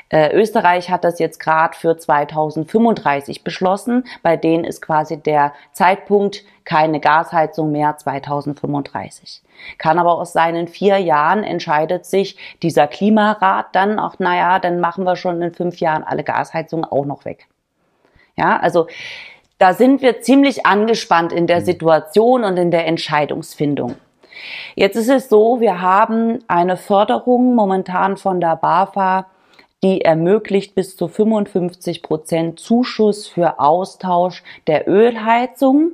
Äh, 0.09 0.35
Österreich 0.35 0.89
hat 0.89 1.05
das 1.05 1.19
jetzt 1.19 1.39
gerade 1.39 1.77
für 1.77 1.99
2035 1.99 3.45
beschlossen. 3.45 4.05
Bei 4.23 4.39
denen 4.39 4.65
ist 4.65 4.81
quasi 4.81 5.19
der 5.19 5.53
Zeitpunkt 5.73 6.45
keine 6.65 6.99
Gasheizung 6.99 7.73
mehr 7.73 7.99
2035. 7.99 9.43
Kann 9.77 9.99
aber 9.99 10.15
aus 10.15 10.33
seinen 10.33 10.67
vier 10.67 10.97
Jahren 10.97 11.45
entscheidet 11.45 12.07
sich 12.07 12.39
dieser 12.63 12.87
Klimarat 12.87 13.67
dann 13.75 13.99
auch, 13.99 14.19
naja, 14.19 14.59
dann 14.61 14.81
machen 14.81 15.05
wir 15.05 15.17
schon 15.17 15.43
in 15.43 15.53
fünf 15.53 15.77
Jahren 15.77 16.03
alle 16.03 16.25
Gasheizungen 16.25 16.87
auch 16.87 17.05
noch 17.05 17.27
weg. 17.27 17.49
Ja, 18.35 18.59
also 18.59 18.87
da 19.59 19.75
sind 19.75 20.01
wir 20.01 20.23
ziemlich 20.23 20.65
angespannt 20.65 21.33
in 21.33 21.47
der 21.47 21.61
Situation 21.61 22.45
und 22.45 22.57
in 22.57 22.71
der 22.71 22.87
Entscheidungsfindung. 22.87 23.97
Jetzt 24.74 24.96
ist 24.96 25.09
es 25.09 25.29
so, 25.29 25.61
wir 25.61 25.81
haben 25.81 26.40
eine 26.48 26.77
Förderung 26.77 27.55
momentan 27.55 28.16
von 28.16 28.40
der 28.40 28.57
BAFA, 28.57 29.27
die 29.83 30.03
ermöglicht 30.03 30.74
bis 30.74 30.96
zu 30.96 31.09
55 31.09 32.03
Prozent 32.03 32.59
Zuschuss 32.59 33.29
für 33.29 33.61
Austausch 33.61 34.42
der 34.66 34.88
Ölheizung. 34.88 35.92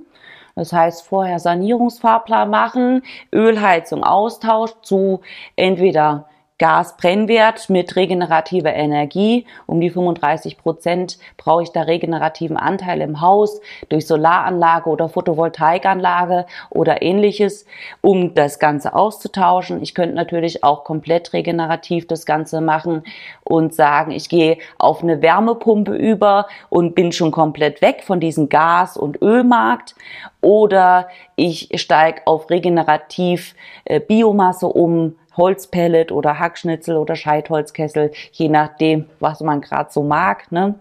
Das 0.55 0.73
heißt, 0.73 1.07
vorher 1.07 1.39
Sanierungsfahrplan 1.39 2.49
machen, 2.49 3.03
Ölheizung 3.33 4.05
Austausch 4.05 4.73
zu 4.83 5.21
entweder 5.57 6.29
Gasbrennwert 6.59 7.69
mit 7.69 7.97
regenerativer 7.97 8.73
Energie. 8.73 9.45
Um 9.67 9.81
die 9.81 9.91
35 9.91 10.57
Prozent 10.57 11.19
brauche 11.37 11.65
ich 11.65 11.73
da 11.73 11.83
regenerativen 11.83 12.57
Anteil 12.57 13.01
im 13.01 13.21
Haus 13.21 13.61
durch 13.89 14.07
Solaranlage 14.07 14.89
oder 14.89 15.09
Photovoltaikanlage 15.09 16.47
oder 16.71 17.03
ähnliches, 17.03 17.67
um 18.03 18.35
das 18.35 18.61
Ganze 18.61 18.95
auszutauschen. 18.95 19.83
Ich 19.83 19.95
könnte 19.95 20.15
natürlich 20.15 20.63
auch 20.63 20.85
komplett 20.85 21.33
regenerativ 21.33 22.07
das 22.07 22.25
Ganze 22.25 22.61
machen 22.61 23.03
und 23.43 23.75
sagen, 23.75 24.13
ich 24.13 24.29
gehe 24.29 24.59
auf 24.79 25.03
eine 25.03 25.23
Wärmepumpe 25.23 25.97
über 25.97 26.47
und 26.69 26.95
bin 26.95 27.11
schon 27.11 27.33
komplett 27.33 27.83
weg 27.83 28.05
von 28.05 28.21
diesem 28.21 28.49
Gas- 28.49 28.97
und 28.97 29.21
Ölmarkt. 29.21 29.97
Oder 30.41 31.09
ich 31.37 31.71
steige 31.77 32.23
auf 32.27 32.51
regenerativ 32.51 33.57
äh, 33.87 33.99
Biomasse 33.99 34.67
um, 34.67 35.17
Holzpellet 35.37 36.13
oder 36.13 36.39
Hackschnitzel 36.39 36.97
oder 36.97 37.17
Scheitholzkessel, 37.17 38.13
je 38.33 38.49
nachdem, 38.49 39.07
was 39.21 39.41
man 39.41 39.61
gerade 39.61 39.91
so 39.93 40.03
mag, 40.03 40.51
ne? 40.53 40.75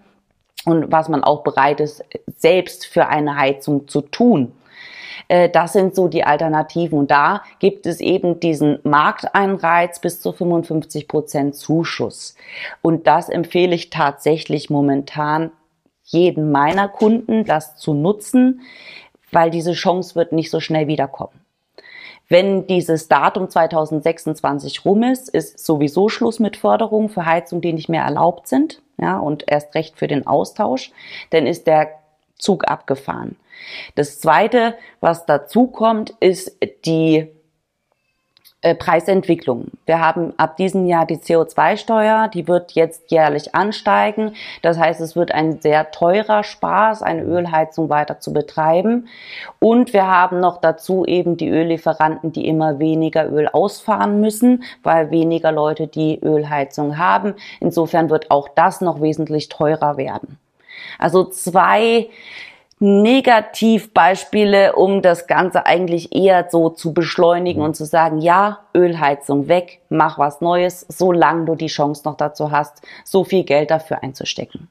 Und 0.66 0.92
was 0.92 1.10
man 1.10 1.24
auch 1.24 1.44
bereit 1.44 1.82
ist, 1.82 2.06
selbst 2.38 2.86
für 2.86 3.08
eine 3.08 3.38
Heizung 3.38 3.88
zu 3.90 4.00
tun. 4.00 4.54
Äh, 5.28 5.50
das 5.50 5.74
sind 5.74 5.96
so 5.96 6.08
die 6.08 6.24
Alternativen. 6.24 7.00
Und 7.00 7.12
da 7.12 7.44
gibt 7.60 7.86
es 7.86 8.00
eben 8.00 8.40
diesen 8.40 8.80
Markteinreiz 8.84 10.00
bis 10.00 10.22
zu 10.22 10.32
55 10.32 11.08
Prozent 11.08 11.56
Zuschuss. 11.56 12.36
Und 12.82 13.08
das 13.08 13.30
empfehle 13.30 13.76
ich 13.76 13.90
tatsächlich 13.90 14.70
momentan 14.70 15.52
jeden 16.04 16.52
meiner 16.52 16.88
Kunden, 16.88 17.46
das 17.46 17.78
zu 17.78 17.94
nutzen, 17.94 18.62
weil 19.32 19.50
diese 19.50 19.74
Chance 19.74 20.16
wird 20.16 20.32
nicht 20.32 20.52
so 20.52 20.60
schnell 20.60 20.88
wiederkommen. 20.88 21.43
Wenn 22.34 22.66
dieses 22.66 23.10
Datum 23.10 23.48
2026 23.48 24.86
rum 24.86 25.04
ist, 25.04 25.30
ist 25.30 25.64
sowieso 25.64 26.10
Schluss 26.10 26.40
mit 26.40 26.58
Förderungen 26.58 27.10
für 27.10 27.28
Heizungen, 27.28 27.62
die 27.62 27.74
nicht 27.74 27.90
mehr 27.90 28.02
erlaubt 28.02 28.48
sind, 28.48 28.82
ja, 28.98 29.20
und 29.20 29.44
erst 29.46 29.76
recht 29.76 30.00
für 30.00 30.08
den 30.08 30.26
Austausch, 30.26 30.92
dann 31.30 31.46
ist 31.46 31.68
der 31.68 31.92
Zug 32.40 32.68
abgefahren. 32.68 33.36
Das 33.94 34.20
zweite, 34.20 34.74
was 35.00 35.28
dazu 35.28 35.68
kommt, 35.68 36.16
ist 36.22 36.58
die 36.86 37.28
äh, 38.64 38.76
Preisentwicklung. 38.76 39.68
Wir 39.86 40.00
haben 40.00 40.34
ab 40.38 40.56
diesem 40.56 40.86
Jahr 40.86 41.06
die 41.06 41.18
CO2-Steuer, 41.18 42.30
die 42.34 42.48
wird 42.48 42.72
jetzt 42.72 43.12
jährlich 43.12 43.54
ansteigen. 43.54 44.36
Das 44.62 44.80
heißt, 44.80 45.02
es 45.02 45.18
wird 45.18 45.34
ein 45.34 45.60
sehr 45.60 45.92
teurer 45.92 46.46
Spaß, 46.46 47.02
eine 47.02 47.24
Ölheizung 47.24 47.90
weiter 47.90 48.22
zu 48.22 48.32
betreiben. 48.32 49.10
Und 49.60 49.92
wir 49.92 50.08
haben 50.08 50.40
noch 50.40 50.62
dazu 50.62 51.06
eben 51.06 51.36
die 51.36 51.50
Öllieferanten, 51.50 52.32
die 52.32 52.48
immer 52.48 52.80
weniger 52.80 53.30
Öl 53.30 53.50
ausfahren 53.50 54.22
müssen, 54.22 54.64
weil 54.82 55.12
weniger 55.12 55.52
Leute 55.52 55.88
die 55.88 56.20
Ölheizung 56.22 56.98
haben. 56.98 57.36
Insofern 57.60 58.10
wird 58.10 58.32
auch 58.32 58.48
das 58.48 58.80
noch 58.80 59.02
wesentlich 59.02 59.50
teurer 59.50 59.98
werden. 59.98 60.40
Also 61.00 61.26
zwei 61.26 62.08
Negativbeispiele, 62.84 64.76
um 64.76 65.02
das 65.02 65.28
Ganze 65.28 65.66
eigentlich 65.66 66.14
eher 66.14 66.48
so 66.52 66.70
zu 66.70 66.94
beschleunigen 66.94 67.62
mhm. 67.62 67.68
und 67.68 67.76
zu 67.78 67.86
sagen, 67.86 68.20
ja, 68.20 68.60
Ölheizung 68.76 69.48
weg, 69.48 69.80
mach 69.88 70.20
was 70.20 70.42
Neues, 70.42 70.86
solange 70.90 71.46
du 71.46 71.56
die 71.56 71.68
Chance 71.68 72.02
noch 72.04 72.18
dazu 72.18 72.52
hast, 72.52 72.82
so 73.06 73.24
viel 73.24 73.46
Geld 73.46 73.72
dafür 73.72 74.04
einzustecken. 74.04 74.68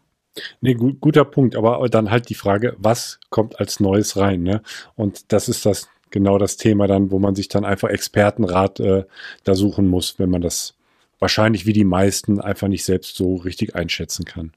Nee, 0.61 0.75
gut, 0.75 1.01
guter 1.01 1.25
Punkt, 1.25 1.57
aber 1.57 1.89
dann 1.89 2.11
halt 2.11 2.29
die 2.29 2.35
Frage, 2.35 2.77
was 2.77 3.19
kommt 3.31 3.59
als 3.59 3.81
Neues 3.81 4.19
rein? 4.19 4.43
Ne? 4.43 4.61
Und 4.95 5.33
das 5.33 5.49
ist 5.49 5.65
das 5.65 5.89
genau 6.11 6.37
das 6.37 6.59
Thema 6.59 6.87
dann, 6.87 7.11
wo 7.11 7.19
man 7.19 7.35
sich 7.35 7.49
dann 7.49 7.65
einfach 7.65 7.89
Expertenrat 7.89 8.79
äh, 8.79 9.05
da 9.45 9.55
suchen 9.55 9.89
muss, 9.89 10.19
wenn 10.19 10.29
man 10.29 10.43
das 10.43 10.75
wahrscheinlich 11.19 11.65
wie 11.65 11.73
die 11.73 11.85
meisten 11.85 12.43
einfach 12.43 12.69
nicht 12.69 12.85
selbst 12.85 13.17
so 13.17 13.37
richtig 13.37 13.75
einschätzen 13.75 14.27
kann. 14.27 14.53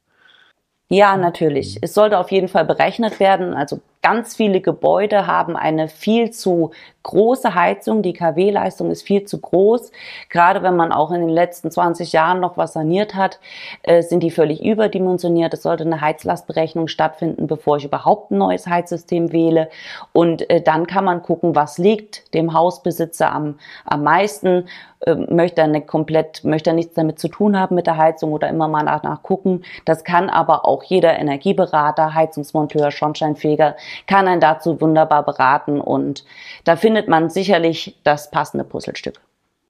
Ja, 0.92 1.18
natürlich. 1.18 1.80
Es 1.82 1.94
sollte 1.96 2.20
auf 2.20 2.32
jeden 2.32 2.48
Fall 2.48 2.64
berechnet 2.66 3.20
werden. 3.20 3.54
Also 3.56 3.80
ganz 4.04 4.36
viele 4.36 4.62
Gebäude 4.62 5.26
haben 5.26 5.58
eine 5.58 5.88
viel 5.88 6.30
zu 6.30 6.72
große 7.06 7.56
Heizung. 7.56 8.02
Die 8.02 8.14
KW-Leistung 8.14 8.92
ist 8.92 9.04
viel 9.04 9.24
zu 9.24 9.40
groß. 9.40 9.92
Gerade 10.30 10.64
wenn 10.64 10.76
man 10.76 10.92
auch 10.92 11.12
in 11.12 11.22
den 11.22 11.30
letzten 11.30 11.72
20 11.72 12.12
Jahren 12.12 12.40
noch 12.40 12.58
was 12.58 12.74
saniert 12.74 13.16
hat, 13.16 13.40
äh, 13.84 14.02
sind 14.02 14.22
die 14.22 14.32
völlig 14.32 14.64
überdimensioniert. 14.64 15.54
Es 15.54 15.64
sollte 15.64 15.86
eine 15.86 16.02
Heizlastberechnung 16.02 16.88
stattfinden, 16.88 17.48
bevor 17.48 17.78
ich 17.78 17.86
überhaupt 17.86 18.32
ein 18.32 18.40
neues 18.40 18.68
Heizsystem 18.68 19.32
wähle. 19.32 19.70
Und 20.12 20.50
äh, 20.50 20.62
dann 20.62 20.88
kann 20.88 21.06
man 21.06 21.22
gucken, 21.22 21.56
was 21.56 21.78
liegt 21.78 22.34
dem 22.34 22.54
Hausbesitzer 22.54 23.32
am, 23.32 23.60
am 23.86 24.04
meisten 24.04 24.66
ähm, 25.06 25.28
möchte 25.30 25.62
er 25.62 25.68
nicht 25.68 25.88
komplett, 25.88 26.44
möchte 26.44 26.72
er 26.72 26.74
nichts 26.74 26.96
damit 26.96 27.20
zu 27.20 27.28
tun 27.28 27.60
haben 27.60 27.76
mit 27.76 27.86
der 27.86 27.98
Heizung 27.98 28.32
oder 28.32 28.50
immer 28.50 28.68
mal 28.68 28.84
nach, 28.84 29.04
nach 29.04 29.22
gucken. 29.22 29.64
Das 29.86 30.04
kann 30.04 30.30
aber 30.30 30.66
auch 30.66 30.84
jeder 30.84 31.20
Energieberater, 31.20 32.14
Heizungsmonteur, 32.14 32.90
Schornsteinfeger, 32.92 33.76
kann 34.08 34.28
einen 34.28 34.42
dazu 34.42 34.82
wunderbar 34.82 35.24
beraten 35.24 35.80
und 35.80 36.26
da 36.64 36.76
findet 36.76 36.95
man 37.08 37.30
sicherlich 37.30 37.96
das 38.04 38.32
passende 38.32 38.64
Puzzlestück. 38.64 39.20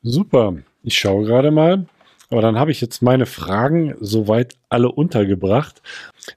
Super. 0.03 0.55
Ich 0.83 0.97
schaue 0.97 1.25
gerade 1.25 1.51
mal. 1.51 1.85
Aber 2.29 2.41
dann 2.41 2.57
habe 2.57 2.71
ich 2.71 2.81
jetzt 2.81 3.01
meine 3.01 3.25
Fragen 3.25 3.95
soweit 3.99 4.55
alle 4.69 4.91
untergebracht. 4.91 5.81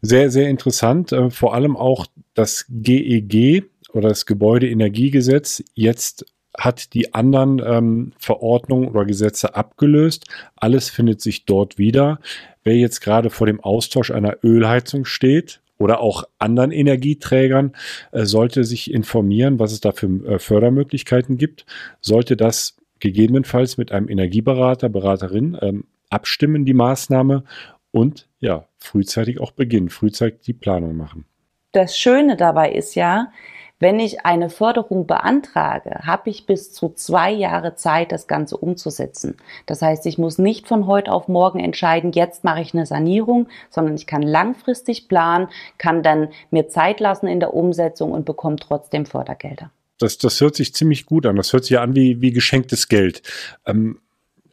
Sehr, 0.02 0.30
sehr 0.30 0.48
interessant. 0.48 1.12
Äh, 1.12 1.30
vor 1.30 1.54
allem 1.54 1.76
auch 1.76 2.06
das 2.34 2.66
GEG 2.68 3.34
e 3.34 3.62
oder 3.92 4.10
das 4.10 4.26
Gebäudeenergiegesetz 4.26 5.62
jetzt 5.74 6.26
hat 6.56 6.92
die 6.92 7.14
anderen 7.14 7.62
ähm, 7.64 8.12
Verordnungen 8.18 8.88
oder 8.88 9.04
Gesetze 9.04 9.54
abgelöst. 9.54 10.26
Alles 10.56 10.90
findet 10.90 11.20
sich 11.20 11.44
dort 11.44 11.78
wieder. 11.78 12.18
Wer 12.64 12.76
jetzt 12.76 13.00
gerade 13.00 13.30
vor 13.30 13.46
dem 13.46 13.60
Austausch 13.60 14.10
einer 14.10 14.36
Ölheizung 14.42 15.04
steht 15.04 15.60
oder 15.78 16.00
auch 16.00 16.24
anderen 16.38 16.72
Energieträgern, 16.72 17.72
äh, 18.12 18.24
sollte 18.24 18.64
sich 18.64 18.92
informieren, 18.92 19.58
was 19.58 19.72
es 19.72 19.80
da 19.80 19.92
für 19.92 20.06
äh, 20.26 20.38
Fördermöglichkeiten 20.38 21.38
gibt. 21.38 21.66
Sollte 22.00 22.36
das 22.36 22.76
gegebenenfalls 23.00 23.78
mit 23.78 23.92
einem 23.92 24.08
Energieberater, 24.08 24.88
Beraterin 24.88 25.56
ähm, 25.60 25.84
abstimmen 26.10 26.64
die 26.64 26.74
Maßnahme 26.74 27.44
und 27.90 28.28
ja, 28.40 28.66
frühzeitig 28.78 29.40
auch 29.40 29.52
beginnen, 29.52 29.88
frühzeitig 29.88 30.40
die 30.40 30.52
Planung 30.52 30.96
machen. 30.96 31.24
Das 31.72 31.98
Schöne 31.98 32.36
dabei 32.36 32.72
ist 32.72 32.94
ja, 32.94 33.32
wenn 33.80 34.00
ich 34.00 34.24
eine 34.24 34.50
Förderung 34.50 35.06
beantrage, 35.06 36.00
habe 36.04 36.30
ich 36.30 36.46
bis 36.46 36.72
zu 36.72 36.88
zwei 36.90 37.30
Jahre 37.30 37.76
Zeit, 37.76 38.12
das 38.12 38.26
Ganze 38.26 38.56
umzusetzen. 38.56 39.36
Das 39.66 39.82
heißt, 39.82 40.06
ich 40.06 40.18
muss 40.18 40.38
nicht 40.38 40.66
von 40.66 40.86
heute 40.86 41.12
auf 41.12 41.28
morgen 41.28 41.60
entscheiden, 41.60 42.12
jetzt 42.12 42.44
mache 42.44 42.60
ich 42.60 42.74
eine 42.74 42.86
Sanierung, 42.86 43.48
sondern 43.70 43.94
ich 43.94 44.06
kann 44.06 44.22
langfristig 44.22 45.08
planen, 45.08 45.48
kann 45.78 46.02
dann 46.02 46.28
mir 46.50 46.68
Zeit 46.68 47.00
lassen 47.00 47.28
in 47.28 47.40
der 47.40 47.54
Umsetzung 47.54 48.12
und 48.12 48.24
bekomme 48.24 48.56
trotzdem 48.56 49.06
Fördergelder. 49.06 49.70
Das, 49.98 50.18
das 50.18 50.40
hört 50.40 50.54
sich 50.54 50.74
ziemlich 50.74 51.06
gut 51.06 51.26
an. 51.26 51.36
Das 51.36 51.52
hört 51.52 51.64
sich 51.64 51.72
ja 51.72 51.82
an 51.82 51.94
wie, 51.94 52.20
wie 52.20 52.32
geschenktes 52.32 52.88
Geld. 52.88 53.22
Ähm, 53.66 53.98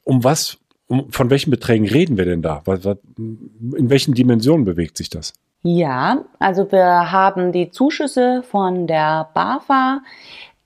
um 0.04 0.24
was, 0.24 0.58
um, 0.88 1.12
von 1.12 1.30
welchen 1.30 1.52
Beträgen 1.52 1.88
reden 1.88 2.18
wir 2.18 2.26
denn 2.26 2.42
da? 2.42 2.64
In 3.18 3.90
welchen 3.90 4.14
Dimensionen 4.14 4.66
bewegt 4.66 4.98
sich 4.98 5.10
das? 5.10 5.34
Ja, 5.68 6.20
also 6.38 6.72
wir 6.72 7.12
haben 7.12 7.52
die 7.52 7.72
Zuschüsse 7.72 8.44
von 8.44 8.86
der 8.86 9.30
BAFA 9.34 10.02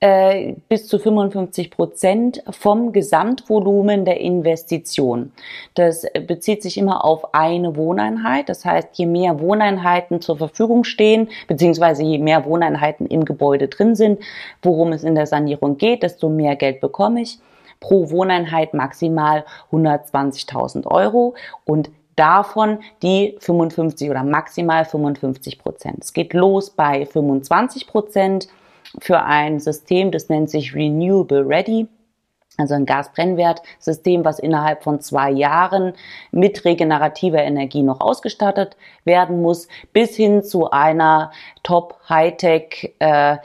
äh, 0.02 0.56
bis 0.68 0.90
zu 0.90 1.00
55 1.00 1.72
Prozent 1.72 2.44
vom 2.50 2.92
Gesamtvolumen 2.92 4.04
der 4.04 4.20
Investition. 4.20 5.32
Das 5.76 6.06
bezieht 6.28 6.62
sich 6.62 6.78
immer 6.78 7.06
auf 7.06 7.34
eine 7.34 7.78
Wohneinheit. 7.78 8.50
Das 8.50 8.66
heißt, 8.66 8.90
je 8.92 9.06
mehr 9.06 9.40
Wohneinheiten 9.40 10.20
zur 10.20 10.38
Verfügung 10.38 10.84
stehen, 10.84 11.30
beziehungsweise 11.48 12.04
je 12.04 12.18
mehr 12.18 12.44
Wohneinheiten 12.44 13.08
im 13.08 13.24
Gebäude 13.24 13.70
drin 13.70 13.96
sind, 13.96 14.20
worum 14.62 14.92
es 14.92 15.06
in 15.06 15.16
der 15.16 15.28
Sanierung 15.28 15.78
geht, 15.78 16.04
desto 16.04 16.28
mehr 16.28 16.58
Geld 16.58 16.82
bekomme 16.82 17.22
ich. 17.22 17.40
Pro 17.80 18.10
Wohneinheit 18.10 18.74
maximal 18.74 19.46
120.000 19.72 20.86
Euro 20.88 21.36
und 21.64 21.90
davon 22.20 22.80
die 23.02 23.38
55 23.40 24.10
oder 24.10 24.24
maximal 24.24 24.86
55 24.86 25.58
Prozent. 25.58 26.04
Es 26.04 26.14
geht 26.14 26.34
los 26.34 26.70
bei 26.70 27.06
25 27.06 27.88
Prozent 27.88 28.48
für 29.00 29.22
ein 29.22 29.60
System, 29.60 30.12
das 30.12 30.30
nennt 30.30 30.50
sich 30.50 30.76
Renewable 30.76 31.48
Ready. 31.48 31.88
Also 32.58 32.74
ein 32.74 32.86
Gasbrennwertsystem, 32.86 34.26
was 34.26 34.40
innerhalb 34.40 34.84
von 34.84 35.00
zwei 35.00 35.32
Jahren 35.32 35.94
mit 36.32 36.66
regenerativer 36.66 37.42
Energie 37.42 37.84
noch 37.84 38.02
ausgestattet 38.02 38.76
werden 39.06 39.42
muss, 39.42 39.70
bis 39.94 40.18
hin 40.18 40.44
zu 40.44 40.70
einer 40.70 41.32
Top-Hightech 41.64 42.96
äh, 43.00 43.38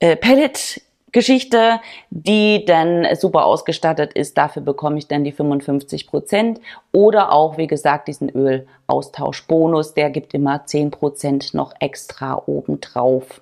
äh, 0.00 0.16
Pellet 0.16 0.82
Geschichte, 1.12 1.80
die 2.10 2.64
dann 2.64 3.06
super 3.16 3.44
ausgestattet 3.44 4.12
ist. 4.12 4.38
Dafür 4.38 4.62
bekomme 4.62 4.98
ich 4.98 5.08
dann 5.08 5.24
die 5.24 5.32
55 5.32 6.06
Prozent. 6.06 6.60
Oder 6.92 7.32
auch, 7.32 7.56
wie 7.58 7.66
gesagt, 7.66 8.08
diesen 8.08 8.30
Ölaustauschbonus, 8.30 9.94
der 9.94 10.10
gibt 10.10 10.34
immer 10.34 10.66
10 10.66 10.90
Prozent 10.90 11.54
noch 11.54 11.74
extra 11.80 12.42
obendrauf. 12.46 13.40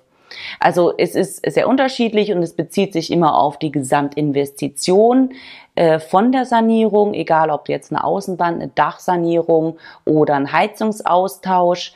Also 0.59 0.93
es 0.97 1.15
ist 1.15 1.41
sehr 1.51 1.67
unterschiedlich 1.67 2.31
und 2.31 2.43
es 2.43 2.53
bezieht 2.53 2.93
sich 2.93 3.11
immer 3.11 3.37
auf 3.37 3.57
die 3.57 3.71
Gesamtinvestition 3.71 5.33
äh, 5.75 5.99
von 5.99 6.31
der 6.31 6.45
Sanierung, 6.45 7.13
egal 7.13 7.49
ob 7.49 7.69
jetzt 7.69 7.91
eine 7.91 8.03
Außenwand, 8.03 8.61
eine 8.61 8.67
Dachsanierung 8.69 9.77
oder 10.05 10.35
ein 10.35 10.51
Heizungsaustausch. 10.51 11.93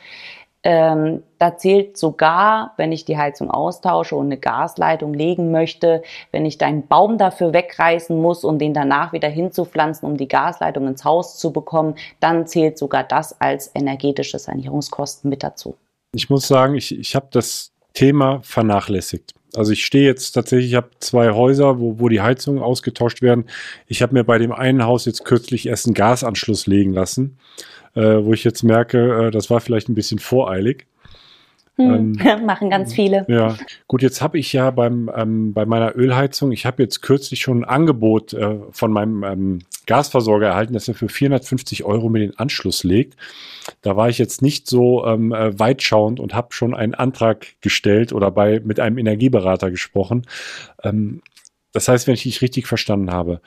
Ähm, 0.66 1.22
da 1.38 1.58
zählt 1.58 1.98
sogar, 1.98 2.72
wenn 2.78 2.90
ich 2.90 3.04
die 3.04 3.18
Heizung 3.18 3.50
austausche 3.50 4.16
und 4.16 4.26
eine 4.26 4.38
Gasleitung 4.38 5.12
legen 5.12 5.50
möchte, 5.50 6.02
wenn 6.32 6.46
ich 6.46 6.58
einen 6.62 6.86
Baum 6.86 7.18
dafür 7.18 7.52
wegreißen 7.52 8.18
muss, 8.18 8.44
um 8.44 8.58
den 8.58 8.72
danach 8.72 9.12
wieder 9.12 9.28
hinzupflanzen, 9.28 10.08
um 10.08 10.16
die 10.16 10.26
Gasleitung 10.26 10.88
ins 10.88 11.04
Haus 11.04 11.38
zu 11.38 11.52
bekommen, 11.52 11.96
dann 12.18 12.46
zählt 12.46 12.78
sogar 12.78 13.04
das 13.04 13.38
als 13.42 13.70
energetische 13.74 14.38
Sanierungskosten 14.38 15.28
mit 15.28 15.42
dazu. 15.42 15.76
Ich 16.12 16.30
muss 16.30 16.48
sagen, 16.48 16.76
ich, 16.76 16.98
ich 16.98 17.14
habe 17.14 17.26
das 17.30 17.72
Thema 17.92 18.40
vernachlässigt. 18.42 19.34
Also 19.54 19.72
ich 19.72 19.84
stehe 19.84 20.06
jetzt 20.06 20.32
tatsächlich, 20.32 20.70
ich 20.70 20.76
habe 20.76 20.90
zwei 20.98 21.32
Häuser, 21.32 21.78
wo, 21.78 22.00
wo 22.00 22.08
die 22.08 22.22
Heizungen 22.22 22.62
ausgetauscht 22.62 23.20
werden. 23.20 23.44
Ich 23.86 24.00
habe 24.00 24.14
mir 24.14 24.24
bei 24.24 24.38
dem 24.38 24.50
einen 24.50 24.84
Haus 24.84 25.04
jetzt 25.04 25.26
kürzlich 25.26 25.66
erst 25.66 25.86
einen 25.86 25.94
Gasanschluss 25.94 26.66
legen 26.66 26.94
lassen 26.94 27.38
äh, 27.94 28.24
wo 28.24 28.32
ich 28.32 28.44
jetzt 28.44 28.62
merke, 28.62 29.26
äh, 29.26 29.30
das 29.30 29.50
war 29.50 29.60
vielleicht 29.60 29.88
ein 29.88 29.94
bisschen 29.94 30.18
voreilig. 30.18 30.86
Hm, 31.76 32.18
ähm, 32.24 32.46
machen 32.46 32.70
ganz 32.70 32.94
viele. 32.94 33.24
Ja, 33.28 33.56
gut, 33.88 34.02
jetzt 34.02 34.22
habe 34.22 34.38
ich 34.38 34.52
ja 34.52 34.70
beim, 34.70 35.10
ähm, 35.14 35.52
bei 35.52 35.66
meiner 35.66 35.96
Ölheizung, 35.96 36.52
ich 36.52 36.66
habe 36.66 36.82
jetzt 36.82 37.02
kürzlich 37.02 37.40
schon 37.40 37.62
ein 37.62 37.64
Angebot 37.64 38.32
äh, 38.32 38.58
von 38.70 38.92
meinem 38.92 39.24
ähm, 39.24 39.58
Gasversorger 39.86 40.48
erhalten, 40.48 40.72
dass 40.72 40.88
er 40.88 40.94
für 40.94 41.08
450 41.08 41.84
Euro 41.84 42.08
mir 42.08 42.20
den 42.20 42.38
Anschluss 42.38 42.84
legt. 42.84 43.16
Da 43.82 43.96
war 43.96 44.08
ich 44.08 44.18
jetzt 44.18 44.40
nicht 44.40 44.68
so 44.68 45.04
ähm, 45.04 45.32
äh, 45.32 45.58
weitschauend 45.58 46.20
und 46.20 46.34
habe 46.34 46.52
schon 46.52 46.74
einen 46.74 46.94
Antrag 46.94 47.60
gestellt 47.60 48.12
oder 48.12 48.30
bei 48.30 48.60
mit 48.64 48.78
einem 48.78 48.98
Energieberater 48.98 49.70
gesprochen. 49.70 50.22
Ähm, 50.82 51.22
das 51.72 51.88
heißt, 51.88 52.06
wenn 52.06 52.14
ich 52.14 52.22
dich 52.22 52.40
richtig 52.40 52.68
verstanden 52.68 53.10
habe, 53.10 53.40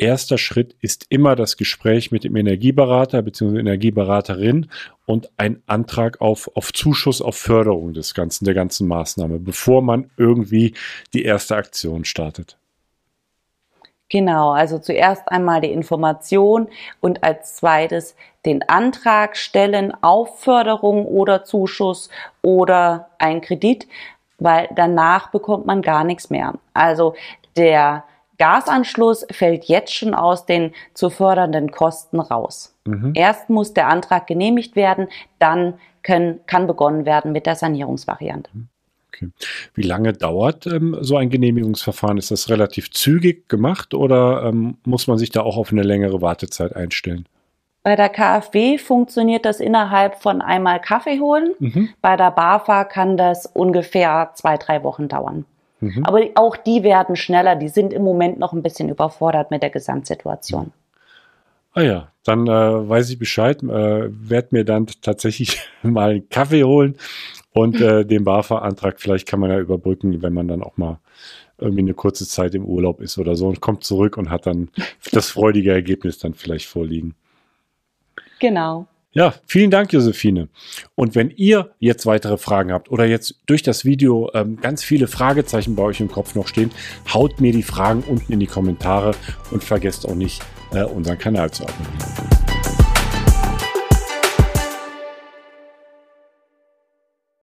erster 0.00 0.38
Schritt 0.38 0.74
ist 0.80 1.06
immer 1.08 1.36
das 1.36 1.56
Gespräch 1.56 2.10
mit 2.10 2.24
dem 2.24 2.34
Energieberater 2.34 3.22
bzw. 3.22 3.60
Energieberaterin 3.60 4.70
und 5.06 5.30
ein 5.36 5.62
Antrag 5.66 6.20
auf, 6.20 6.50
auf 6.54 6.72
Zuschuss, 6.72 7.22
auf 7.22 7.36
Förderung 7.36 7.92
des 7.92 8.14
Ganzen, 8.14 8.44
der 8.44 8.54
ganzen 8.54 8.88
Maßnahme, 8.88 9.38
bevor 9.38 9.82
man 9.82 10.10
irgendwie 10.16 10.74
die 11.12 11.24
erste 11.24 11.56
Aktion 11.56 12.04
startet. 12.04 12.56
Genau, 14.08 14.50
also 14.50 14.80
zuerst 14.80 15.30
einmal 15.30 15.60
die 15.60 15.70
Information 15.70 16.68
und 17.00 17.22
als 17.22 17.56
zweites 17.56 18.16
den 18.44 18.68
Antrag 18.68 19.36
stellen 19.36 19.92
auf 20.02 20.40
Förderung 20.40 21.06
oder 21.06 21.44
Zuschuss 21.44 22.10
oder 22.42 23.10
ein 23.18 23.40
Kredit, 23.40 23.86
weil 24.38 24.68
danach 24.74 25.30
bekommt 25.30 25.66
man 25.66 25.80
gar 25.80 26.02
nichts 26.02 26.28
mehr. 26.28 26.54
Also 26.74 27.14
der 27.56 28.02
Gasanschluss 28.40 29.26
fällt 29.30 29.66
jetzt 29.66 29.94
schon 29.94 30.14
aus 30.14 30.46
den 30.46 30.72
zu 30.94 31.10
fördernden 31.10 31.70
Kosten 31.70 32.18
raus. 32.18 32.74
Mhm. 32.86 33.12
Erst 33.14 33.50
muss 33.50 33.74
der 33.74 33.88
Antrag 33.88 34.26
genehmigt 34.26 34.74
werden, 34.76 35.08
dann 35.38 35.74
können, 36.02 36.40
kann 36.46 36.66
begonnen 36.66 37.04
werden 37.04 37.32
mit 37.32 37.44
der 37.44 37.54
Sanierungsvariante. 37.54 38.50
Mhm. 38.52 38.68
Okay. 39.08 39.28
Wie 39.74 39.82
lange 39.82 40.14
dauert 40.14 40.66
ähm, 40.66 40.96
so 41.00 41.16
ein 41.16 41.28
Genehmigungsverfahren? 41.28 42.16
Ist 42.16 42.30
das 42.30 42.48
relativ 42.48 42.90
zügig 42.90 43.48
gemacht 43.48 43.92
oder 43.92 44.44
ähm, 44.44 44.78
muss 44.84 45.06
man 45.06 45.18
sich 45.18 45.30
da 45.30 45.42
auch 45.42 45.58
auf 45.58 45.70
eine 45.70 45.82
längere 45.82 46.22
Wartezeit 46.22 46.74
einstellen? 46.74 47.26
Bei 47.82 47.96
der 47.96 48.08
KfW 48.08 48.78
funktioniert 48.78 49.44
das 49.44 49.60
innerhalb 49.60 50.22
von 50.22 50.40
einmal 50.40 50.80
Kaffee 50.80 51.18
holen. 51.18 51.54
Mhm. 51.58 51.88
Bei 52.00 52.16
der 52.16 52.30
BAFA 52.30 52.84
kann 52.84 53.16
das 53.16 53.46
ungefähr 53.46 54.30
zwei, 54.34 54.56
drei 54.56 54.82
Wochen 54.82 55.08
dauern. 55.08 55.44
Mhm. 55.80 56.04
Aber 56.04 56.20
auch 56.34 56.56
die 56.56 56.82
werden 56.82 57.16
schneller. 57.16 57.56
Die 57.56 57.68
sind 57.68 57.92
im 57.92 58.02
Moment 58.02 58.38
noch 58.38 58.52
ein 58.52 58.62
bisschen 58.62 58.88
überfordert 58.88 59.50
mit 59.50 59.62
der 59.62 59.70
Gesamtsituation. 59.70 60.72
Ah 61.72 61.82
ja, 61.82 62.08
dann 62.24 62.46
äh, 62.46 62.88
weiß 62.88 63.10
ich 63.10 63.18
Bescheid, 63.18 63.62
äh, 63.62 63.66
werde 64.10 64.48
mir 64.50 64.64
dann 64.64 64.86
tatsächlich 65.00 65.60
mal 65.82 66.10
einen 66.10 66.28
Kaffee 66.28 66.64
holen 66.64 66.96
und 67.52 67.80
äh, 67.80 68.04
den 68.06 68.24
BAFA-Antrag 68.24 69.00
vielleicht 69.00 69.26
kann 69.26 69.40
man 69.40 69.50
ja 69.50 69.58
überbrücken, 69.58 70.20
wenn 70.22 70.34
man 70.34 70.48
dann 70.48 70.62
auch 70.62 70.76
mal 70.76 70.98
irgendwie 71.58 71.82
eine 71.82 71.94
kurze 71.94 72.26
Zeit 72.26 72.54
im 72.54 72.64
Urlaub 72.64 73.00
ist 73.00 73.18
oder 73.18 73.36
so 73.36 73.46
und 73.46 73.60
kommt 73.60 73.84
zurück 73.84 74.16
und 74.16 74.30
hat 74.30 74.46
dann 74.46 74.70
das 75.12 75.30
freudige 75.30 75.72
Ergebnis 75.72 76.18
dann 76.18 76.34
vielleicht 76.34 76.66
vorliegen. 76.66 77.14
Genau. 78.40 78.86
Ja, 79.12 79.34
vielen 79.44 79.72
Dank, 79.72 79.92
Josephine. 79.92 80.48
Und 80.94 81.16
wenn 81.16 81.30
ihr 81.30 81.72
jetzt 81.80 82.06
weitere 82.06 82.38
Fragen 82.38 82.72
habt 82.72 82.92
oder 82.92 83.06
jetzt 83.06 83.40
durch 83.46 83.64
das 83.64 83.84
Video 83.84 84.30
ähm, 84.34 84.58
ganz 84.60 84.84
viele 84.84 85.08
Fragezeichen 85.08 85.74
bei 85.74 85.82
euch 85.82 86.00
im 86.00 86.08
Kopf 86.08 86.36
noch 86.36 86.46
stehen, 86.46 86.70
haut 87.12 87.40
mir 87.40 87.52
die 87.52 87.64
Fragen 87.64 88.04
unten 88.04 88.32
in 88.32 88.38
die 88.38 88.46
Kommentare 88.46 89.16
und 89.50 89.64
vergesst 89.64 90.06
auch 90.06 90.14
nicht, 90.14 90.40
äh, 90.72 90.84
unseren 90.84 91.18
Kanal 91.18 91.50
zu 91.50 91.64
abonnieren. 91.64 92.49